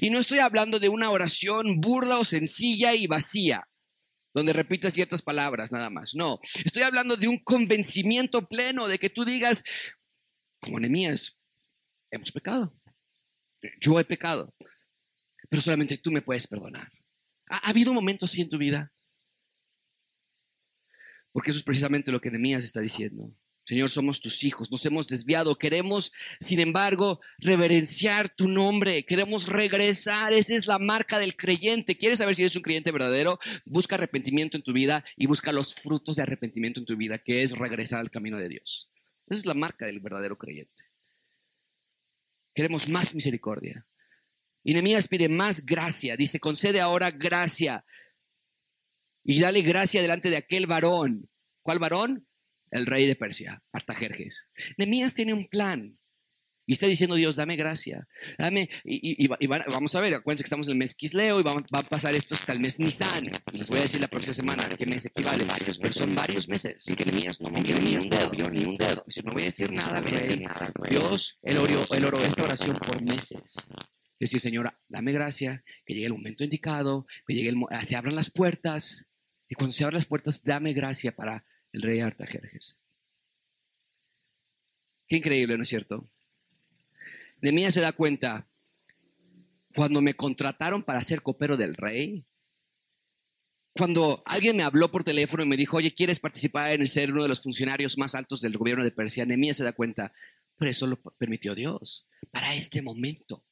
[0.00, 3.66] Y no estoy hablando de una oración burda o sencilla y vacía,
[4.32, 6.14] donde repitas ciertas palabras nada más.
[6.14, 9.64] No, estoy hablando de un convencimiento pleno de que tú digas,
[10.60, 11.36] como Nehemías,
[12.12, 12.72] hemos pecado.
[13.80, 14.54] Yo he pecado
[15.50, 16.90] pero solamente tú me puedes perdonar.
[17.48, 18.90] ¿Ha, habido momentos así en tu vida?
[21.32, 23.30] Porque eso es precisamente lo que Nehemías está diciendo.
[23.66, 30.32] Señor, somos tus hijos, nos hemos desviado, queremos, sin embargo, reverenciar tu nombre, queremos regresar,
[30.32, 31.96] esa es la marca del creyente.
[31.96, 33.38] ¿Quieres saber si eres un creyente verdadero?
[33.64, 37.42] Busca arrepentimiento en tu vida y busca los frutos de arrepentimiento en tu vida, que
[37.42, 38.88] es regresar al camino de Dios.
[39.28, 40.84] Esa es la marca del verdadero creyente.
[42.54, 43.86] Queremos más misericordia,
[44.62, 47.84] y Nehemías pide más gracia, dice, concede ahora gracia
[49.24, 51.28] y dale gracia delante de aquel varón.
[51.62, 52.26] ¿Cuál varón?
[52.70, 54.50] El rey de Persia, Artajerjes.
[54.76, 55.96] Nehemías tiene un plan.
[56.66, 58.06] Y está diciendo Dios, dame gracia,
[58.38, 61.82] dame, y, vamos a ver, acuérdense que estamos en el mes Quisleo y va, a
[61.82, 63.28] pasar esto hasta el mes Nisan.
[63.52, 65.42] Les voy a decir la próxima semana qué mes equivale.
[65.46, 66.86] Varios pero son varios meses.
[66.86, 69.04] Y que Nehemías no movió ni un dedo, ni un dedo.
[69.24, 70.72] no voy a decir nada, voy a decir nada.
[70.88, 73.70] Dios, el oro, el oro esta oración por meses
[74.24, 78.30] decir, Señora, dame gracia, que llegue el momento indicado, que llegue el, se abran las
[78.30, 79.06] puertas.
[79.48, 82.78] Y cuando se abran las puertas, dame gracia para el rey Artajerjes.
[85.08, 86.08] Qué increíble, ¿no es cierto?
[87.40, 88.46] Nemías se da cuenta,
[89.74, 92.24] cuando me contrataron para ser copero del rey,
[93.72, 97.12] cuando alguien me habló por teléfono y me dijo, oye, ¿quieres participar en el ser
[97.12, 99.24] uno de los funcionarios más altos del gobierno de Persia?
[99.24, 100.12] Nemías se da cuenta,
[100.56, 103.42] pero eso lo permitió Dios para este momento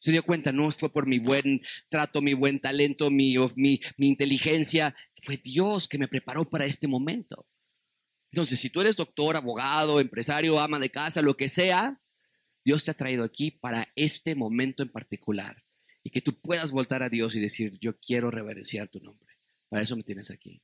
[0.00, 4.08] se dio cuenta, no fue por mi buen trato, mi buen talento, mi, mi, mi
[4.08, 7.46] inteligencia, fue Dios que me preparó para este momento.
[8.32, 12.00] Entonces, si tú eres doctor, abogado, empresario, ama de casa, lo que sea,
[12.64, 15.62] Dios te ha traído aquí para este momento en particular.
[16.02, 19.34] Y que tú puedas voltar a Dios y decir, yo quiero reverenciar tu nombre.
[19.68, 20.62] Para eso me tienes aquí.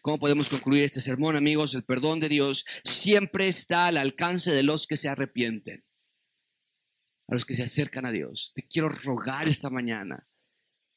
[0.00, 1.74] ¿Cómo podemos concluir este sermón, amigos?
[1.74, 5.82] El perdón de Dios siempre está al alcance de los que se arrepienten
[7.28, 8.52] a los que se acercan a Dios.
[8.54, 10.26] Te quiero rogar esta mañana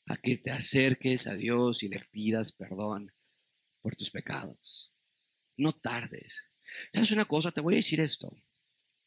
[0.05, 3.11] a que te acerques a Dios y le pidas perdón
[3.81, 4.91] por tus pecados.
[5.57, 6.47] No tardes.
[6.93, 7.51] ¿Sabes una cosa?
[7.51, 8.35] Te voy a decir esto.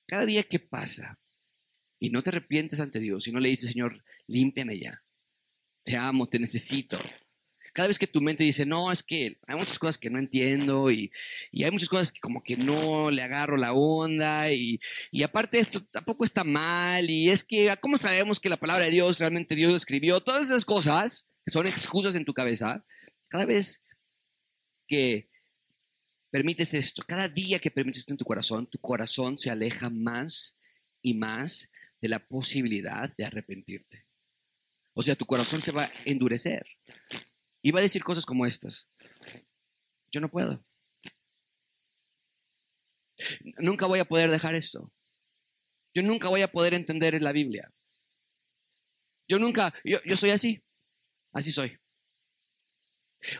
[0.06, 1.18] Cada día que pasa
[1.98, 5.00] y no te arrepientes ante Dios y no le dices, Señor, límpiame ya.
[5.84, 6.98] Te amo, te necesito.
[7.72, 10.90] Cada vez que tu mente dice, no, es que hay muchas cosas que no entiendo
[10.90, 11.10] y,
[11.52, 14.78] hay muchas cosas que como que no le agarro la onda y,
[15.10, 18.90] y aparte esto tampoco está mal y es que, ¿cómo sabemos que la palabra de
[18.90, 20.20] Dios realmente Dios lo escribió?
[20.20, 22.84] Todas esas cosas que son excusas en tu cabeza,
[23.28, 23.82] cada vez
[24.86, 25.28] que
[26.30, 30.56] permites esto, cada día que permites esto en tu corazón, tu corazón se aleja más
[31.02, 31.70] y más
[32.00, 34.04] de la posibilidad de arrepentirte.
[34.94, 36.66] O sea, tu corazón se va a endurecer.
[37.62, 38.90] Y va a decir cosas como estas.
[40.10, 40.64] Yo no puedo.
[43.58, 44.90] Nunca voy a poder dejar esto.
[45.94, 47.72] Yo nunca voy a poder entender la Biblia.
[49.28, 50.62] Yo nunca, yo, yo soy así.
[51.32, 51.78] Así soy.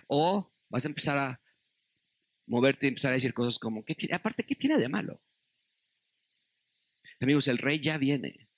[0.07, 1.41] O vas a empezar a
[2.47, 5.21] moverte y empezar a decir cosas como, ¿qué aparte, ¿qué tiene de malo?
[7.21, 8.49] Amigos, el rey ya viene.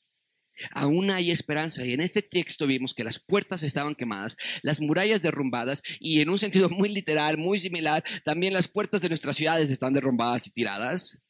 [0.70, 1.84] Aún hay esperanza.
[1.84, 6.30] Y en este texto vimos que las puertas estaban quemadas, las murallas derrumbadas y en
[6.30, 10.52] un sentido muy literal, muy similar, también las puertas de nuestras ciudades están derrumbadas y
[10.52, 11.22] tiradas.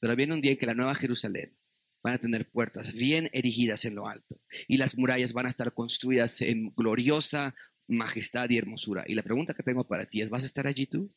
[0.00, 1.56] Pero viene un día en que la nueva Jerusalén
[2.02, 5.72] van a tener puertas bien erigidas en lo alto y las murallas van a estar
[5.72, 7.54] construidas en gloriosa
[7.86, 9.04] majestad y hermosura.
[9.06, 11.10] Y la pregunta que tengo para ti es, ¿vas a estar allí tú?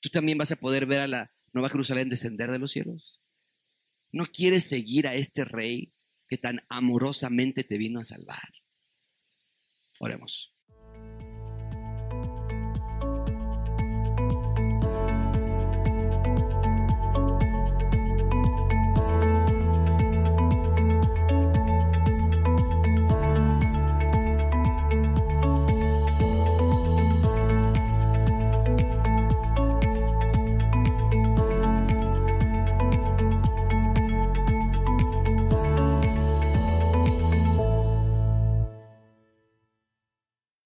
[0.00, 3.20] ¿Tú también vas a poder ver a la Nueva Jerusalén descender de los cielos?
[4.12, 5.92] ¿No quieres seguir a este rey
[6.30, 8.48] que tan amorosamente te vino a salvar?
[9.98, 10.54] Oremos.